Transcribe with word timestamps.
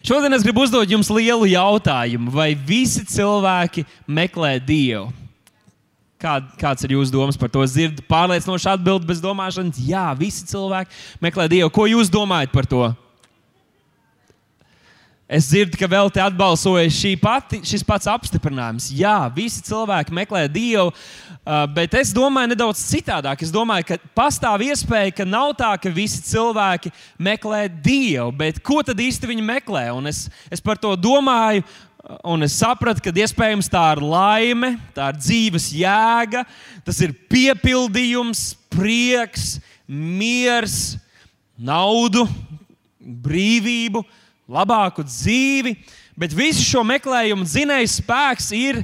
Šodien 0.00 0.32
es 0.32 0.44
gribu 0.44 0.62
uzdot 0.64 0.88
jums 0.88 1.10
lielu 1.12 1.44
jautājumu, 1.50 2.30
vai 2.32 2.54
visi 2.56 3.02
cilvēki 3.04 3.84
meklē 4.08 4.54
Dievu? 4.64 5.10
Kā, 6.20 6.38
kāds 6.60 6.84
ir 6.84 6.94
jūsu 6.96 7.12
domas 7.12 7.36
par 7.40 7.48
to? 7.52 7.62
Es 7.64 7.72
dzirdu 7.72 8.04
pārliecinošu 8.08 8.68
atbildi 8.72 9.08
bez 9.08 9.20
domāšanas. 9.24 9.80
Jā, 9.84 10.10
visi 10.16 10.44
cilvēki 10.48 10.96
meklē 11.24 11.46
Dievu. 11.52 11.72
Ko 11.72 11.84
jūs 11.88 12.12
domājat 12.12 12.52
par 12.52 12.68
to? 12.68 12.82
Es 15.30 15.46
dzirdu, 15.46 15.78
ka 15.78 15.86
vēl 15.86 16.08
te 16.10 16.18
atbalsoja 16.18 16.90
pati, 17.22 17.60
šis 17.62 17.84
pats 17.86 18.08
apstiprinājums. 18.10 18.88
Jā, 18.90 19.30
visi 19.30 19.62
cilvēki 19.62 20.10
meklē 20.16 20.48
Dievu, 20.50 20.90
bet 21.70 21.94
es 21.94 22.10
domāju 22.10 22.50
nedaudz 22.50 22.82
citādāk. 22.82 23.44
Es 23.46 23.52
domāju, 23.54 23.86
ka 23.92 23.98
pastāv 24.10 24.64
iespēja, 24.66 25.14
ka 25.20 25.28
nav 25.28 25.52
tā, 25.54 25.70
ka 25.78 25.94
visi 25.94 26.18
cilvēki 26.32 26.90
meklē 27.14 27.68
Dievu, 27.70 28.32
bet 28.42 28.58
ko 28.58 28.80
tad 28.82 28.98
īsti 28.98 29.30
viņi 29.30 29.46
meklē? 29.52 29.86
Un 29.94 30.10
es, 30.10 30.24
es 30.50 30.58
par 30.58 30.82
to 30.82 30.96
domāju, 30.98 31.62
un 32.26 32.42
es 32.42 32.58
sapratu, 32.58 33.06
ka 33.06 33.14
iespējams 33.14 33.70
tā 33.70 33.86
ir 33.94 34.02
laime, 34.02 34.74
tā 34.98 35.12
ir 35.12 35.22
dzīves 35.22 35.70
jēga, 35.78 36.42
tas 36.82 36.98
ir 37.06 37.14
piepildījums, 37.30 38.48
prieks, 38.74 39.60
miers, 39.86 40.96
naudu, 41.54 42.26
brīvību 42.98 44.02
labāku 44.50 45.04
dzīvi, 45.06 45.76
bet 46.18 46.34
visu 46.36 46.64
šo 46.66 46.82
meklējumu 46.86 47.46
dzinējs 47.46 48.00
spēks 48.00 48.50
ir 48.56 48.82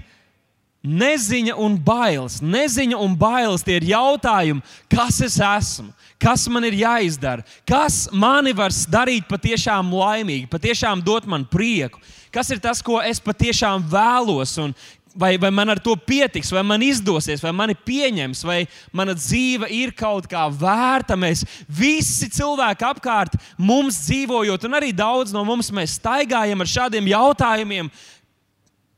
neziņa 0.87 1.57
un 1.59 1.77
bailes. 1.83 2.39
Neziņa 2.43 2.99
un 3.03 3.17
bailes 3.19 3.65
tie 3.67 3.81
ir 3.81 3.89
jautājumi, 3.91 4.63
kas 4.93 5.19
es 5.27 5.39
esmu, 5.43 5.91
kas 6.23 6.47
man 6.53 6.67
ir 6.69 6.79
jāizdara, 6.79 7.45
kas 7.69 8.07
mani 8.13 8.55
var 8.57 8.75
darīt 8.93 9.27
patiešām 9.29 9.91
laimīgu, 9.93 10.51
patiešām 10.53 11.03
dot 11.05 11.27
man 11.27 11.45
prieku, 11.51 12.01
kas 12.33 12.53
ir 12.55 12.63
tas, 12.63 12.83
ko 12.85 13.01
es 13.03 13.21
patiešām 13.23 13.85
vēlos 13.91 14.57
un 14.63 14.77
vai, 15.17 15.39
vai 15.39 15.51
man 15.51 15.69
ar 15.69 15.81
to 15.81 15.97
pietiks, 15.97 16.51
vai 16.53 16.63
man 16.63 16.83
izdosies, 16.85 17.41
vai 17.43 17.53
mani 17.57 17.75
pieņems, 17.75 18.45
vai 18.47 18.65
mana 18.93 19.17
dzīve 19.17 19.69
ir 19.73 19.95
kaut 19.97 20.29
kā 20.31 20.45
vērta. 20.53 21.17
Mēs 21.17 21.45
visi 21.69 22.29
cilvēki 22.37 22.87
apkārt 22.87 23.39
mums 23.59 24.05
dzīvojot, 24.07 24.69
un 24.69 24.77
arī 24.79 24.93
daudz 24.93 25.35
no 25.35 25.45
mums 25.49 25.73
staigājam 25.97 26.61
ar 26.61 26.71
šādiem 26.71 27.09
jautājumiem. 27.15 27.91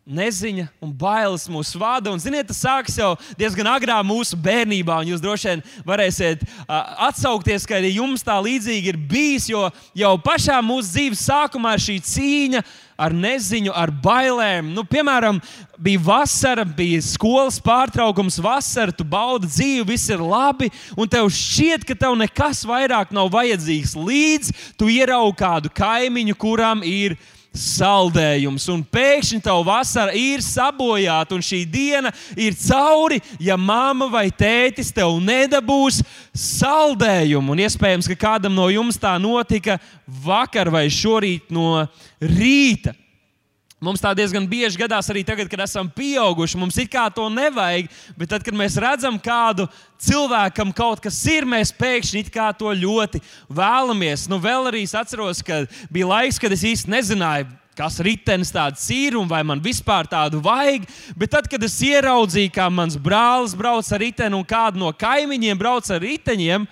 Neziņa 0.09 0.71
un 0.81 0.89
bailes 0.97 1.43
mūs 1.53 1.75
vada. 1.77 2.09
Un, 2.09 2.21
ziniet, 2.23 2.47
tas 2.49 2.63
sākas 2.65 2.95
jau 2.97 3.11
diezgan 3.37 3.69
agrā 3.69 3.99
mūsu 4.01 4.39
bērnībā. 4.41 5.03
Jūs 5.05 5.21
droši 5.21 5.51
vien 5.51 5.63
varēsiet 5.85 6.47
uh, 6.49 6.79
atsaukties, 7.11 7.67
ka 7.69 7.77
arī 7.77 7.91
jums 7.99 8.25
tā 8.25 8.39
līdzīgi 8.41 8.89
ir 8.89 8.97
bijis. 8.97 9.51
Jo 9.53 9.67
jau 9.93 10.15
pašā 10.25 10.63
mūsu 10.65 10.95
dzīves 10.95 11.27
sākumā 11.29 11.75
ir 11.77 11.85
šī 11.85 11.99
cīņa 12.09 12.65
uh, 12.65 12.88
ar 12.99 13.15
neziņu, 13.15 13.71
ar 13.71 13.93
bailēm. 13.95 14.73
Nu, 14.75 14.83
piemēram, 14.83 15.39
bija 15.79 16.03
vasara, 16.03 16.65
bija 16.67 17.01
skolas 17.05 17.61
pārtraukums, 17.63 18.41
vasara, 18.43 18.93
tu 18.95 19.07
baudi 19.07 19.47
dzīvi, 19.47 19.87
viss 19.93 20.11
ir 20.11 20.23
labi, 20.25 20.73
un 20.99 21.11
tev 21.11 21.31
šķiet, 21.31 21.87
ka 21.87 21.95
tev 21.95 22.19
nekas 22.19 22.65
vairāk 22.67 23.15
nav 23.15 23.31
vajadzīgs. 23.35 23.95
Līdz 23.95 24.53
tu 24.81 24.91
ieraugi 24.91 25.39
kādu 25.39 25.73
kaimiņu, 25.79 26.35
kuram 26.39 26.83
ir 26.83 27.15
ielikās 27.15 27.38
saldējums, 27.59 28.69
un 28.73 28.85
pēkšņi 28.87 29.41
tā 29.45 29.55
vasara 29.67 30.15
ir 30.17 30.43
sabojāta, 30.45 31.37
un 31.37 31.45
šī 31.45 31.65
diena 31.69 32.13
ir 32.39 32.57
cauri, 32.59 33.21
ja 33.43 33.59
mamma 33.59 34.09
vai 34.13 34.29
tētis 34.31 34.93
tev 34.95 35.19
nedabūs 35.25 36.03
saldējumu. 36.33 37.55
Un 37.55 37.65
iespējams, 37.67 38.09
ka 38.13 38.19
kādam 38.29 38.55
no 38.57 38.69
jums 38.73 39.01
tā 39.01 39.17
notika 39.21 39.79
vakar 40.07 40.71
vai 40.73 40.87
šorīt 40.93 41.53
no 41.55 41.85
rīta. 42.23 42.95
Mums 43.79 44.03
tā 44.03 44.11
diezgan 44.19 44.43
bieži 44.51 44.81
gadās 44.81 45.07
arī 45.07 45.21
tagad, 45.23 45.47
kad 45.47 45.61
esam 45.63 45.87
pieauguši. 45.95 46.59
Mums 46.59 46.81
it 46.83 46.89
kā 46.91 47.05
to 47.15 47.29
nevajag, 47.31 47.87
bet 48.19 48.33
tad, 48.33 48.43
kad 48.43 48.57
mēs 48.59 48.75
redzam 48.83 49.21
kādu 49.23 49.69
cilvēkam 50.03 50.73
kaut 50.75 50.99
kas 51.05 51.21
ir, 51.31 51.47
mēs 51.47 51.71
pēkšņi 51.79 52.25
to 52.59 52.73
ļoti 52.75 53.23
vēlamies. 53.47 54.27
Nu, 54.27 54.41
vēl 54.43 54.67
arī 54.73 54.83
es 54.83 54.97
atceros, 54.99 55.45
ka 55.47 55.63
bija 55.95 56.11
laiks, 56.11 56.41
kad 56.43 56.51
es 56.51 56.67
īsti 56.67 56.91
nezināju, 56.91 57.47
kas 57.79 58.01
ritenis 58.03 58.51
tāds 58.51 58.83
ir 58.91 59.15
un 59.15 59.31
vai 59.31 59.45
man 59.47 59.63
vispār 59.63 60.11
tādu 60.11 60.43
vajag. 60.43 60.91
Bet 61.15 61.31
tad, 61.37 61.47
kad 61.47 61.63
es 61.63 61.79
ieraudzīju, 61.79 62.51
kā 62.51 62.67
mans 62.67 62.99
brālis 62.99 63.55
brauc 63.55 63.87
ar 63.95 64.03
riteni 64.03 64.35
un 64.35 64.43
kādu 64.43 64.83
no 64.83 64.91
kaimiņiem 64.91 65.59
brauc 65.59 65.87
ar 65.87 66.03
riteņiem, 66.03 66.67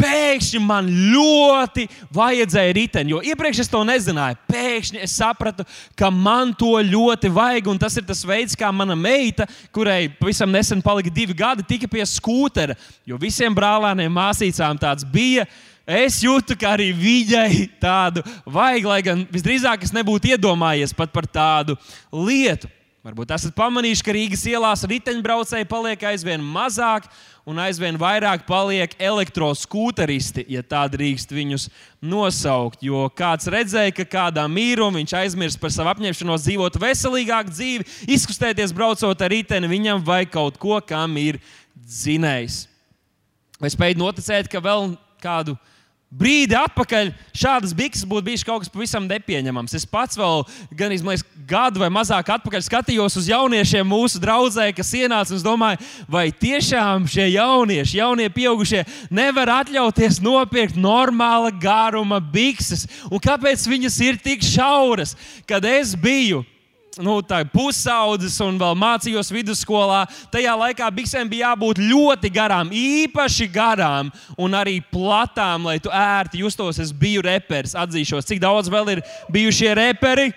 pēkšņi 0.00 0.60
man 0.64 0.88
ļoti 0.88 1.86
vajadzēja 2.14 2.74
riteni. 2.76 3.14
Jo 3.14 3.20
iepriekš 3.24 3.62
es 3.64 3.70
to 3.70 3.82
nezināju. 3.86 4.38
Pēkšņi 4.50 5.02
es 5.04 5.16
sapratu, 5.20 5.66
ka 5.98 6.10
man 6.10 6.54
to 6.58 6.72
ļoti 6.86 7.30
vajag. 7.36 7.70
Un 7.72 7.80
tas 7.80 7.96
ir 8.00 8.06
tas 8.08 8.24
veids, 8.26 8.56
kā 8.58 8.72
mana 8.74 8.96
meita, 8.98 9.46
kurai 9.74 10.08
pavisam 10.20 10.50
nesen 10.52 10.82
palika 10.84 11.12
divi 11.14 11.36
gadi, 11.36 11.66
tika 11.66 11.90
pie 11.90 12.06
skūtera. 12.08 12.78
Jo 13.08 13.20
visiem 13.20 13.54
brālēniem, 13.56 14.12
māsīcām 14.12 14.80
tāds 14.80 15.06
bija. 15.06 15.46
Es 15.90 16.20
jūtu, 16.22 16.54
ka 16.60 16.76
arī 16.76 16.90
viņai 16.94 17.64
tādu 17.82 18.22
vajag, 18.46 18.84
lai 18.86 19.00
gan 19.02 19.24
visdrīzāk 19.32 19.82
es 19.82 19.94
nebūtu 19.96 20.36
iedomājies 20.36 20.94
pat 20.94 21.10
par 21.14 21.26
tādu 21.26 21.74
lietu. 22.14 22.70
Varbūt 23.00 23.30
esat 23.32 23.54
pamanījuši, 23.56 24.02
ka 24.04 24.12
Rīgas 24.12 24.42
ielās 24.44 24.82
riteņbraucēji 24.84 25.64
paliek 25.70 26.02
aizvien 26.10 26.42
mazāk, 26.44 27.06
un 27.48 27.56
aizvien 27.64 27.96
vairāk 27.96 28.42
paliek 28.44 28.92
elektroskūteristi, 29.00 30.44
ja 30.52 30.60
tā 30.60 30.82
drīkst 30.92 31.32
viņus 31.32 31.64
nosaukt. 32.04 32.84
Jo 32.84 33.06
kāds 33.16 33.48
redzēja, 33.48 33.94
ka 33.96 34.04
kādā 34.04 34.44
mīrumā 34.52 35.00
viņš 35.00 35.14
aizmirst 35.16 35.60
par 35.62 35.72
savu 35.72 35.94
apņemšanos 35.94 36.44
dzīvot 36.44 36.76
veselīgāku 36.82 37.56
dzīvi, 37.56 37.88
izkustēties 38.18 38.76
braucot 38.76 39.24
ar 39.24 39.32
riteni, 39.32 39.72
viņam 39.72 40.04
vajag 40.04 40.34
kaut 40.36 40.60
ko, 40.60 40.76
kam 40.84 41.16
ir 41.16 41.40
dzinējs. 41.80 42.66
Vai 43.64 43.72
spēj 43.72 43.96
noticēt, 43.96 44.52
ka 44.52 44.60
vēl 44.60 44.92
kādu 45.24 45.56
brīdi 46.10 46.56
atpakaļ 46.58 47.12
šādas 47.36 47.72
bikses 47.76 48.06
būtu 48.08 48.26
bijis 48.26 48.42
kaut 48.46 48.64
kas 48.64 48.72
pavisam 48.72 49.06
nepieņemams. 49.06 49.76
Es 49.78 49.86
pats 49.86 50.18
vēl 50.18 50.42
gan 50.76 50.94
izmaiņas 50.94 51.24
gadu 51.50 51.82
vai 51.82 51.90
mazāk 51.92 52.32
atpakaļ 52.34 52.64
skatījos 52.66 53.18
uz 53.20 53.30
jauniešiem 53.30 53.86
mūsu 53.86 54.20
draudzē, 54.22 54.68
kas 54.74 54.90
ienāca 54.98 55.34
un 55.36 55.44
domāju, 55.44 55.82
vai 56.10 56.28
tiešām 56.34 57.06
šie 57.10 57.28
jaunieši, 57.36 58.00
jaunie 58.02 58.28
pieaugušie, 58.34 58.84
nevar 59.14 59.54
atļauties 59.60 60.20
nopirkt 60.24 60.78
normāla 60.78 61.52
garuma 61.54 62.18
bikses. 62.20 62.88
Un 63.10 63.22
kāpēc 63.22 63.66
viņas 63.70 64.00
ir 64.06 64.18
tik 64.22 64.42
šauras? 64.46 65.14
Kad 65.46 65.66
es 65.68 65.94
biju 65.94 66.42
nu, 67.04 67.16
pusaudzes 67.52 68.36
un 68.44 68.58
vēl 68.60 68.76
mācījos 68.78 69.32
vidusskolā, 69.34 70.02
tajā 70.32 70.54
laikā 70.62 70.90
biksēm 70.94 71.30
bija 71.30 71.50
jābūt 71.50 71.80
ļoti 71.82 72.30
garām, 72.34 72.72
īpaši 72.74 73.48
garām 73.52 74.12
un 74.38 74.56
arī 74.56 74.78
platām, 74.92 75.68
lai 75.70 75.78
tu 75.82 75.92
ērti 75.92 76.44
justos. 76.44 76.80
Es 76.80 76.92
biju 76.92 77.24
reperis, 77.26 77.76
atzīšos, 77.78 78.28
cik 78.28 78.42
daudz 78.42 78.70
vēl 78.72 78.96
ir 78.96 79.02
bijušie 79.32 79.74
reperi. 79.78 80.30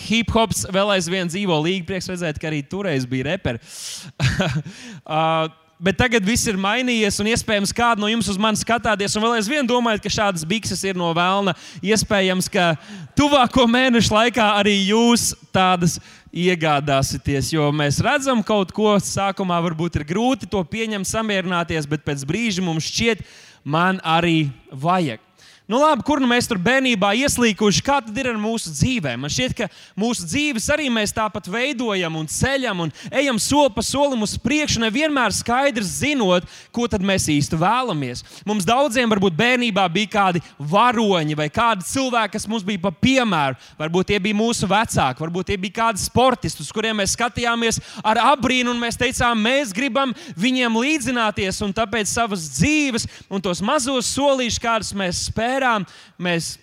Hip 0.00 0.30
hops 0.32 0.64
vēl 0.72 0.94
aizvien 0.94 1.28
dzīvo 1.28 1.58
līnija. 1.60 1.86
Prieks 1.88 2.08
redzēt, 2.08 2.38
ka 2.40 2.48
arī 2.48 2.62
toreiz 2.64 3.04
bija 3.08 3.26
reperi. 3.34 3.60
uh, 5.04 5.50
bet 5.80 5.96
tagad 5.96 6.24
viss 6.26 6.48
ir 6.50 6.58
mainījies, 6.60 7.18
un 7.22 7.30
iespējams, 7.32 7.72
kāda 7.76 8.02
no 8.02 8.10
jums 8.10 8.28
uz 8.30 8.38
mani 8.40 8.60
skatāties, 8.60 9.14
un 9.16 9.24
vēl 9.24 9.38
aizvien 9.38 9.68
domājat, 9.68 10.02
ka 10.04 10.12
šādas 10.12 10.44
bikses 10.48 10.82
ir 10.84 10.98
no 11.00 11.08
vēlna. 11.16 11.54
Iespējams, 11.80 12.50
ka 12.52 12.74
tuvāko 13.18 13.64
mēnešu 13.70 14.12
laikā 14.14 14.50
arī 14.60 14.76
jūs 14.90 15.32
tādas 15.54 15.96
iegādāsieties, 16.30 17.54
jo 17.56 17.70
mēs 17.74 18.02
redzam 18.04 18.44
kaut 18.46 18.74
ko, 18.76 18.92
sākumā 19.02 19.58
varbūt 19.70 19.98
ir 19.98 20.06
grūti 20.12 20.50
to 20.50 20.60
pieņemt, 20.62 21.08
samierināties, 21.08 21.88
bet 21.90 22.04
pēc 22.06 22.22
brīža 22.28 22.64
mums 22.64 22.86
šķiet, 22.92 23.24
man 23.64 23.98
arī 24.04 24.50
vajag. 24.70 25.29
Nu, 25.70 25.78
labi, 25.78 26.02
kur 26.02 26.18
nu 26.18 26.26
mēs 26.26 26.48
tur 26.50 26.58
bērnībā 26.58 27.12
ieslīkuši, 27.14 27.82
kā 27.86 28.00
tad 28.02 28.16
ir 28.18 28.26
ar 28.32 28.38
mūsu 28.42 28.72
dzīvēm? 28.74 29.20
Man 29.22 29.30
šķiet, 29.30 29.52
ka 29.54 29.68
mūsu 29.94 30.24
dzīves 30.26 30.64
arī 30.74 30.88
mēs 30.90 31.12
tāpat 31.14 31.46
veidojam 31.46 32.16
un 32.18 32.24
ceļam 32.26 32.80
un 32.82 32.90
ejam 33.06 33.36
soli 33.38 33.70
pa 33.76 33.84
solim 33.86 34.24
uz 34.26 34.32
priekšu, 34.42 34.80
nevienmēr 34.82 35.30
skaidrs 35.30 35.92
zinot, 36.00 36.48
ko 36.74 36.88
mēs 37.06 37.28
īsti 37.30 37.60
vēlamies. 37.60 38.24
Mums 38.50 38.66
daudziem 38.66 39.12
varbūt 39.12 39.36
bērnībā 39.38 39.84
bija 39.94 40.10
kādi 40.16 40.42
varoņi 40.58 41.38
vai 41.38 41.46
kādi 41.54 41.86
cilvēki, 41.86 42.34
kas 42.34 42.48
mums 42.50 42.66
bija 42.66 42.82
pa 42.88 42.90
piemēru. 42.90 43.54
Varbūt 43.78 44.10
tie 44.10 44.18
bija 44.18 44.40
mūsu 44.40 44.66
vecāki, 44.66 45.22
varbūt 45.22 45.52
tie 45.52 45.60
bija 45.68 45.76
kādi 45.84 46.02
sportisti, 46.02 46.66
uz 46.66 46.74
kuriem 46.74 46.98
mēs 46.98 47.14
skatījāmies 47.14 47.78
ar 48.02 48.18
abrīnu 48.32 48.74
un 48.74 48.82
mēs 48.82 48.98
teicām, 48.98 49.38
mēs 49.38 49.70
gribam 49.70 50.18
viņiem 50.34 50.82
līdzināties 50.82 51.62
un 51.62 51.78
tāpēc 51.78 52.10
savas 52.10 52.50
dzīves 52.58 53.06
un 53.30 53.46
tos 53.46 53.62
mazos 53.62 54.10
solīšus, 54.18 54.62
kādus 54.66 54.94
mēs 54.98 55.24
spējam 55.30 55.59
spērām, 55.60 55.84
mēs 56.18 56.54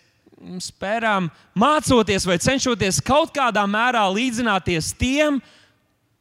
spērām 0.62 1.30
mācoties 1.58 2.26
vai 2.26 2.38
cenšoties 2.42 3.02
kaut 3.06 3.34
kādā 3.34 3.64
mērā 3.70 4.06
līdzināties 4.14 4.94
tiem, 4.98 5.40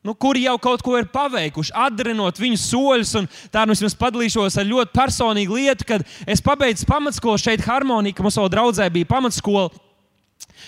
nu, 0.05 0.15
kuri 0.15 0.45
jau 0.47 0.57
kaut 0.63 0.83
ko 0.85 0.97
ir 0.99 1.09
paveikuši, 1.13 1.75
atdarinot 1.75 2.39
viņu 2.39 2.61
soļus. 2.63 3.15
Tā 3.53 3.65
nu 3.67 3.75
es 3.75 3.83
jums 3.83 3.97
padalīšos 3.99 4.61
ar 4.61 4.69
ļoti 4.69 4.95
personīgu 4.95 5.59
lietu, 5.59 5.89
kad 5.89 6.05
es 6.27 6.45
pabeidzu 6.45 6.87
pamatskolu 6.89 7.41
šeit, 7.43 7.65
Harmonija, 7.67 8.15
ka 8.15 8.25
mums 8.25 8.39
vēl 8.39 8.53
draudzē 8.53 8.87
bija 8.93 9.09
pamatskola. 9.11 9.73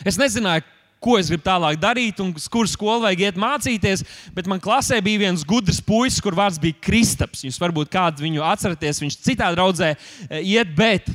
Es 0.05 0.19
nezināju, 0.19 0.67
ko 1.03 1.15
es 1.19 1.31
gribu 1.31 1.45
tālāk 1.47 1.79
darīt, 1.81 2.19
un 2.23 2.33
kur 2.51 2.69
skolu 2.71 3.05
vajag 3.07 3.25
iet 3.29 3.39
mācīties. 3.39 4.03
Bet 4.35 4.49
man 4.51 4.63
klasē 4.63 4.99
bija 5.05 5.23
viens 5.23 5.45
gudrs 5.47 5.81
puisis, 5.85 6.21
kur 6.23 6.37
vārds 6.39 6.59
bija 6.63 6.77
Kristaps. 6.83 7.45
Jūs 7.47 7.61
varbūt 7.63 7.93
kādu 7.93 8.27
viņu 8.27 8.45
atceraties, 8.45 9.03
viņš 9.05 9.19
citā 9.23 9.53
draudzē 9.55 9.95
eh, 9.95 10.43
iet, 10.43 10.75
bet 10.77 11.07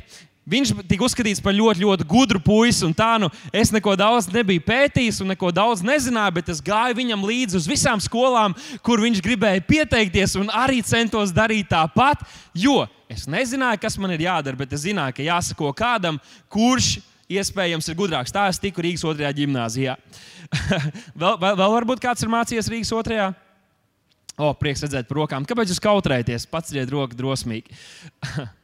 Viņš 0.44 0.74
tika 0.84 1.06
uzskatīts 1.06 1.40
par 1.40 1.54
ļoti, 1.56 1.80
ļoti 1.86 2.04
gudru 2.04 2.40
puisi, 2.44 2.82
un 2.84 2.92
tā 2.92 3.14
nu 3.16 3.30
es 3.48 3.70
neko 3.72 3.94
daudz 3.96 4.26
nebiju 4.28 4.60
pētījis 4.66 5.22
un 5.24 5.30
neko 5.32 5.48
daudz 5.56 5.80
nezināju, 5.80 6.34
bet 6.36 6.50
es 6.52 6.60
gāju 6.64 6.98
viņam 6.98 7.22
līdzi 7.24 7.56
uz 7.56 7.68
visām 7.68 8.02
skolām, 8.04 8.52
kur 8.84 9.00
viņš 9.00 9.22
gribēja 9.24 9.62
pieteikties, 9.64 10.34
un 10.36 10.50
arī 10.52 10.82
centos 10.84 11.32
darīt 11.32 11.70
tāpat. 11.72 12.26
Jo 12.52 12.82
es 13.08 13.24
nezināju, 13.24 13.80
kas 13.80 13.96
man 13.96 14.12
ir 14.12 14.26
jādara, 14.26 14.58
bet 14.60 14.74
es 14.76 14.84
zināju, 14.84 15.16
ka 15.16 15.24
jāsako 15.24 15.70
kādam, 15.78 16.18
kurš 16.52 16.98
iespējams 17.32 17.88
ir 17.88 17.96
gudrāks. 17.96 18.34
Tā 18.34 18.44
es 18.50 18.60
tiku 18.60 18.84
Rīgas 18.84 19.06
otrajā 19.08 19.30
gimnājā. 19.38 19.94
vēl, 21.22 21.38
vēl, 21.40 21.56
vēl 21.56 21.72
varbūt 21.78 22.04
kāds 22.04 22.20
ir 22.20 22.32
mācījies 22.34 22.68
Rīgas 22.68 22.92
otrajā? 22.92 23.30
O, 24.34 24.50
prieks 24.58 24.84
redzēt 24.84 25.08
par 25.08 25.22
rokām. 25.22 25.48
Kāpēc 25.48 25.72
jūs 25.72 25.80
kautrēties? 25.80 26.44
Pats 26.52 26.74
riet 26.76 26.92
roku 26.92 27.16
drosmīgi. 27.16 27.72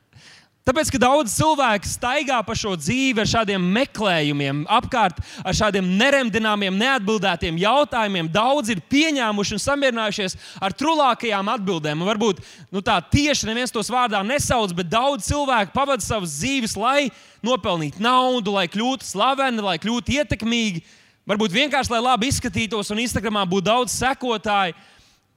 Tāpēc, 0.60 0.90
ka 0.92 0.98
daudz 1.00 1.32
cilvēku 1.32 1.88
staigā 1.88 2.36
pa 2.44 2.54
šo 2.54 2.74
dzīvi 2.76 3.22
ar 3.22 3.28
šādiem 3.30 3.64
meklējumiem, 3.74 4.58
apkārt 4.68 5.16
ar 5.40 5.56
šādiem 5.56 5.86
neremdināmiem, 5.96 6.76
neatbildētiem 6.76 7.56
jautājumiem. 7.62 8.28
Daudz 8.30 8.68
ir 8.74 8.82
pieņēmuši 8.92 9.56
un 9.56 9.62
samierinājušies 9.64 10.36
ar 10.60 10.76
trulākajām 10.76 11.48
atbildēm. 11.54 12.04
Un 12.04 12.10
varbūt 12.10 12.44
nu, 12.68 12.84
tā 12.84 12.98
tieši 13.00 13.48
neviens 13.48 13.72
tos 13.72 13.88
vārdā 13.90 14.20
nesauc, 14.26 14.76
bet 14.76 14.92
daudz 14.92 15.30
cilvēku 15.30 15.72
pavada 15.72 16.04
savas 16.04 16.36
dzīves, 16.36 16.76
lai 16.76 17.08
nopelnītu 17.40 18.04
naudu, 18.04 18.52
lai 18.52 18.68
kļūtu 18.68 19.08
slaveni, 19.08 19.64
lai 19.64 19.78
kļūtu 19.80 20.20
ietekmīgi. 20.20 20.84
Varbūt 21.30 21.56
vienkārši, 21.56 21.96
lai 21.96 22.04
labi 22.04 22.28
izskatītos 22.28 22.92
un 22.92 23.00
Instagramā 23.00 23.48
būtu 23.48 23.70
daudz 23.72 23.96
sekotāju. 23.96 24.76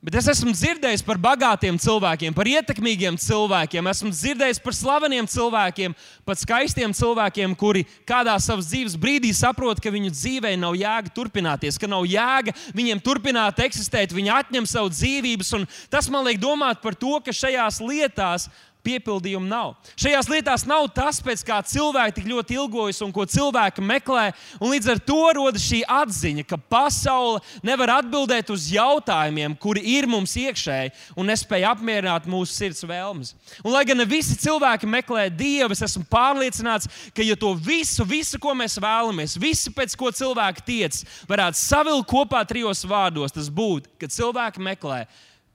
Bet 0.03 0.17
es 0.19 0.25
esmu 0.33 0.51
dzirdējis 0.51 0.99
par 1.07 1.15
bagātiem 1.15 1.77
cilvēkiem, 1.79 2.33
par 2.35 2.47
ietekmīgiem 2.51 3.15
cilvēkiem, 3.23 3.87
esmu 3.87 4.09
dzirdējis 4.11 4.57
par 4.59 4.75
slaveniem 4.75 5.29
cilvēkiem, 5.31 5.93
pat 6.27 6.41
skaistiem 6.41 6.91
cilvēkiem, 6.91 7.53
kuri 7.55 7.85
kādā 8.03 8.33
savas 8.43 8.67
dzīves 8.67 8.97
brīdī 8.99 9.31
saprot, 9.31 9.79
ka 9.79 9.93
viņu 9.95 10.11
dzīvē 10.11 10.51
nav 10.59 10.75
jēga 10.75 11.13
turpināties, 11.15 11.79
ka 11.79 11.87
nav 11.87 12.03
jēga 12.03 12.51
viņiem 12.75 12.99
turpināt 12.99 13.63
eksistēt, 13.63 14.11
viņi 14.11 14.35
atņem 14.41 14.67
savu 14.67 14.91
dzīvības. 14.91 15.55
Tas 15.87 16.11
man 16.11 16.27
liek 16.27 16.43
domāt 16.43 16.83
par 16.83 16.99
to, 16.99 17.15
ka 17.23 17.31
šajās 17.31 17.79
lietās 17.79 18.49
piepildījumu 18.83 19.47
nav. 19.47 19.73
Šajās 19.99 20.29
lietās 20.31 20.65
nav 20.67 20.89
tas, 20.95 21.19
pēc 21.23 21.43
kā 21.47 21.59
cilvēki 21.67 22.17
tik 22.19 22.29
ļoti 22.29 22.57
ilgojas 22.57 23.01
un 23.05 23.13
ko 23.15 23.25
cilvēki 23.29 23.83
meklē. 23.83 24.25
Līdz 24.61 24.91
ar 24.93 25.01
to 25.03 25.19
rodas 25.37 25.65
šī 25.65 25.81
atziņa, 25.87 26.45
ka 26.47 26.57
pasaule 26.57 27.41
nevar 27.65 27.97
atbildēt 27.99 28.51
uz 28.53 28.67
jautājumiem, 28.73 29.55
kuri 29.59 29.83
ir 29.95 30.07
mums 30.09 30.35
iekšēji 30.39 30.93
un 31.17 31.31
nespēja 31.31 31.73
apmierināt 31.73 32.27
mūsu 32.29 32.55
sirds 32.55 32.83
vēlmes. 32.87 33.33
Un, 33.63 33.71
lai 33.73 33.85
gan 33.87 33.99
ne 33.99 34.07
visi 34.09 34.37
cilvēki 34.39 34.89
meklē 34.89 35.29
Dievu, 35.33 35.73
es 35.75 35.83
esmu 35.87 36.05
pārliecināts, 36.11 36.89
ka 37.15 37.25
ja 37.25 37.37
to 37.39 37.53
visu, 37.55 38.05
visu, 38.07 38.39
ko 38.41 38.55
mēs 38.57 38.77
vēlamies, 38.81 39.37
visu, 39.41 39.73
pēc 39.75 39.95
ko 39.99 40.11
cilvēki 40.13 40.65
tiec, 40.67 41.03
varētu 41.29 41.59
savilkt 41.59 42.09
kopā 42.11 42.43
trijos 42.47 42.83
vārdos, 42.87 43.33
tas 43.35 43.49
būtu, 43.53 43.95
ka 44.01 44.11
cilvēki 44.11 44.63
meklē 44.63 45.03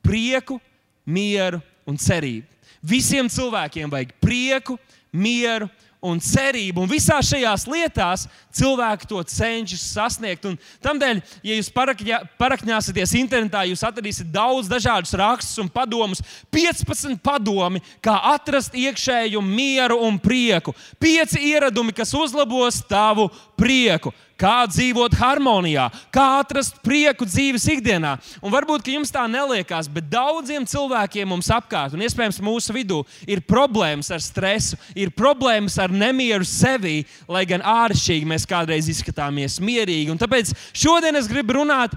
prieku, 0.04 0.58
mieru 1.08 1.60
un 1.88 1.96
cerību. 2.00 2.57
Visiem 2.82 3.28
cilvēkiem 3.30 3.90
vajag 3.90 4.14
prieku, 4.22 4.78
mieru 5.12 5.68
un 6.04 6.20
cerību. 6.22 6.84
Un 6.84 6.90
visās 6.90 7.26
šajās 7.26 7.64
lietās 7.66 8.26
cilvēki 8.54 9.08
to 9.10 9.22
cenšas 9.26 9.82
sasniegt. 9.96 10.46
Un 10.46 10.54
tādēļ, 10.84 11.22
ja 11.42 11.56
jūs 11.58 11.70
parakņā, 11.74 12.20
parakņāsieties 12.38 13.16
internetā, 13.18 13.64
jūs 13.66 13.82
atradīsiet 13.86 14.30
daudz 14.34 14.70
dažādus 14.70 15.16
rakstus 15.18 15.58
un 15.62 15.70
padomus. 15.72 16.22
15 16.54 17.18
padomi, 17.24 17.82
kā 18.04 18.14
atrast 18.34 18.78
iekšēju 18.78 19.42
mieru 19.42 19.98
un 20.06 20.20
prieku. 20.22 20.76
5 21.02 21.38
ieradumi, 21.42 21.96
kas 21.96 22.14
uzlabos 22.14 22.82
tavu 22.86 23.28
prieku 23.58 24.14
kā 24.38 24.66
dzīvot 24.70 25.16
harmonijā, 25.18 25.88
kā 26.14 26.26
atrast 26.40 26.78
prieku 26.84 27.26
dzīves 27.28 27.66
ikdienā. 27.74 28.16
Un 28.42 28.52
varbūt 28.54 28.90
jums 28.92 29.12
tā 29.14 29.24
neliekas, 29.30 29.90
bet 29.92 30.08
daudziem 30.12 30.66
cilvēkiem 30.68 31.28
mums 31.28 31.50
apkārt, 31.54 31.96
un 31.96 32.04
iespējams 32.06 32.40
mūsu 32.44 32.76
vidū, 32.76 33.02
ir 33.26 33.42
problēmas 33.44 34.12
ar 34.14 34.22
stresu, 34.24 34.78
ir 34.94 35.12
problēmas 35.14 35.78
ar 35.82 35.92
nemieru 35.92 36.46
sevī, 36.48 37.00
lai 37.28 37.44
gan 37.48 37.64
āršķirīgi 37.66 38.28
mēs 38.28 38.46
kādreiz 38.48 38.90
izskatāmies 38.92 39.58
mierīgi. 39.62 40.12
Un 40.12 40.20
tāpēc 40.20 40.54
šodien 40.76 41.18
es 41.18 41.30
gribu 41.30 41.58
runāt 41.60 41.96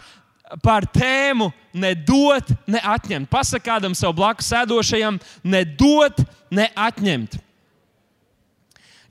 par 0.63 0.83
tēmu 0.89 1.51
nedot, 1.77 2.49
neatņemt. 2.67 3.29
Pasakā 3.31 3.77
kādam 3.77 3.95
savam 3.95 4.17
blakus 4.17 4.49
sēdošajam, 4.51 5.21
nedot, 5.47 6.17
neatņemt. 6.51 7.37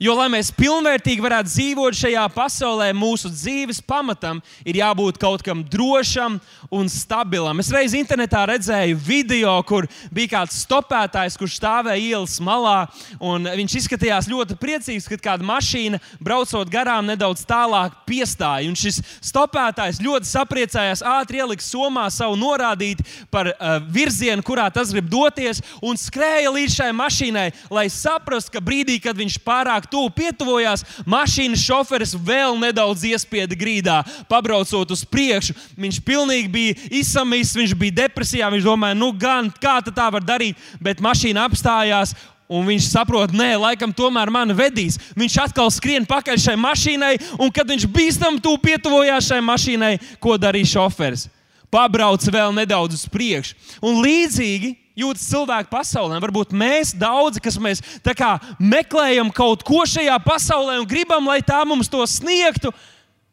Jo, 0.01 0.15
lai 0.17 0.31
mēs 0.33 0.47
pilnvērtīgi 0.57 1.21
varētu 1.21 1.51
dzīvot 1.51 1.93
šajā 1.93 2.23
pasaulē, 2.33 2.87
mūsu 2.97 3.29
dzīves 3.29 3.83
pamatam 3.85 4.39
ir 4.65 4.79
jābūt 4.79 5.19
kaut 5.21 5.43
kam 5.45 5.59
drošam 5.61 6.39
un 6.73 6.87
stabilam. 6.89 7.61
Es 7.61 7.69
reiz 7.69 7.93
internetā 7.93 8.41
redzēju 8.49 8.97
video, 8.97 9.53
kur 9.61 9.85
bija 10.09 10.31
kāds 10.31 10.63
stopētājs, 10.63 11.37
kurš 11.37 11.59
stāvēja 11.59 12.01
ielas 12.01 12.39
malā. 12.41 12.87
Viņš 13.19 13.75
izskatījās 13.83 14.29
ļoti 14.31 14.57
priecīgs, 14.63 15.05
kad 15.11 15.21
kāda 15.21 15.45
mašīna 15.45 15.99
braucot 16.17 16.73
garām 16.73 17.05
nedaudz 17.05 17.45
tālāk 17.45 17.99
piestāja. 18.09 18.73
Un 18.73 18.79
šis 18.81 19.03
stopētājs 19.29 20.01
ļoti 20.01 20.31
sapriecājās, 20.31 21.05
ātri 21.05 21.43
ielika 21.43 21.61
somā 21.61 22.07
savu 22.09 22.41
norādīti 22.41 23.05
par 23.29 23.51
uh, 23.53 23.77
virzienu, 23.85 24.41
kurā 24.49 24.65
tas 24.73 24.97
grib 24.97 25.13
doties, 25.13 25.61
un 25.77 25.93
skrēja 25.93 26.57
līdz 26.57 26.81
šai 26.81 26.91
mašīnai, 27.03 27.47
lai 27.69 27.85
saprastu, 27.93 28.57
ka 28.57 28.65
brīdī, 28.65 28.97
kad 29.05 29.21
viņš 29.21 29.37
pārāk 29.45 29.90
tuvu 29.91 30.11
pietuvojās, 30.15 30.85
mašīnas 31.09 31.63
šoferis 31.65 32.15
vēl 32.15 32.57
nedaudz 32.61 33.05
iespieda 33.11 33.57
grīdā, 33.57 33.99
pabraucot 34.31 34.91
uz 34.95 35.03
priekšu. 35.05 35.55
Viņš 35.79 36.01
pilnīgi 36.07 36.51
bija 36.51 36.77
izsamīs, 37.01 37.55
viņš 37.57 37.75
bija 37.77 37.99
depresijā. 38.03 38.49
Viņš 38.51 38.67
domāja, 38.67 38.97
nu 38.97 39.11
gan 39.11 39.51
kā 39.61 39.79
tā 39.85 40.07
var 40.13 40.23
darīt, 40.25 40.59
bet 40.81 41.03
mašīna 41.03 41.47
apstājās. 41.49 42.15
Un 42.51 42.65
viņš 42.67 42.89
saprot, 42.91 43.31
nē, 43.31 43.53
laikam 43.55 43.93
tomēr 43.95 44.27
mani 44.33 44.51
vedīs. 44.55 44.97
Viņš 45.15 45.37
atkal 45.45 45.69
skrien 45.71 46.03
pakaļ 46.07 46.35
šai 46.35 46.57
mašīnai, 46.59 47.13
un 47.39 47.51
kad 47.53 47.69
viņš 47.71 47.85
bīstam 47.87 48.41
tuvu 48.43 48.59
pietuvojās 48.65 49.29
šai 49.31 49.39
mašīnai, 49.47 49.93
ko 50.19 50.35
darīja 50.35 50.73
šoferis? 50.73 51.29
Pabrauc 51.71 52.25
vēl 52.27 52.51
nedaudz 52.51 52.97
uz 52.99 53.05
priekšu. 53.07 53.55
Un 53.79 54.01
līdzīgi 54.03 54.73
jūtas 54.97 55.27
cilvēki 55.31 55.71
pasaulē. 55.71 56.19
Varbūt 56.23 56.55
mēs 56.55 56.93
daudzi, 56.97 57.41
kas 57.43 57.57
mēs 57.61 57.83
kā, 58.17 58.33
meklējam 58.59 59.31
kaut 59.35 59.63
ko 59.67 59.85
šajā 59.87 60.17
pasaulē 60.25 60.79
un 60.81 60.89
gribam, 60.89 61.29
lai 61.31 61.41
tā 61.45 61.61
mums 61.67 61.91
to 61.91 62.03
sniegtu, 62.07 62.73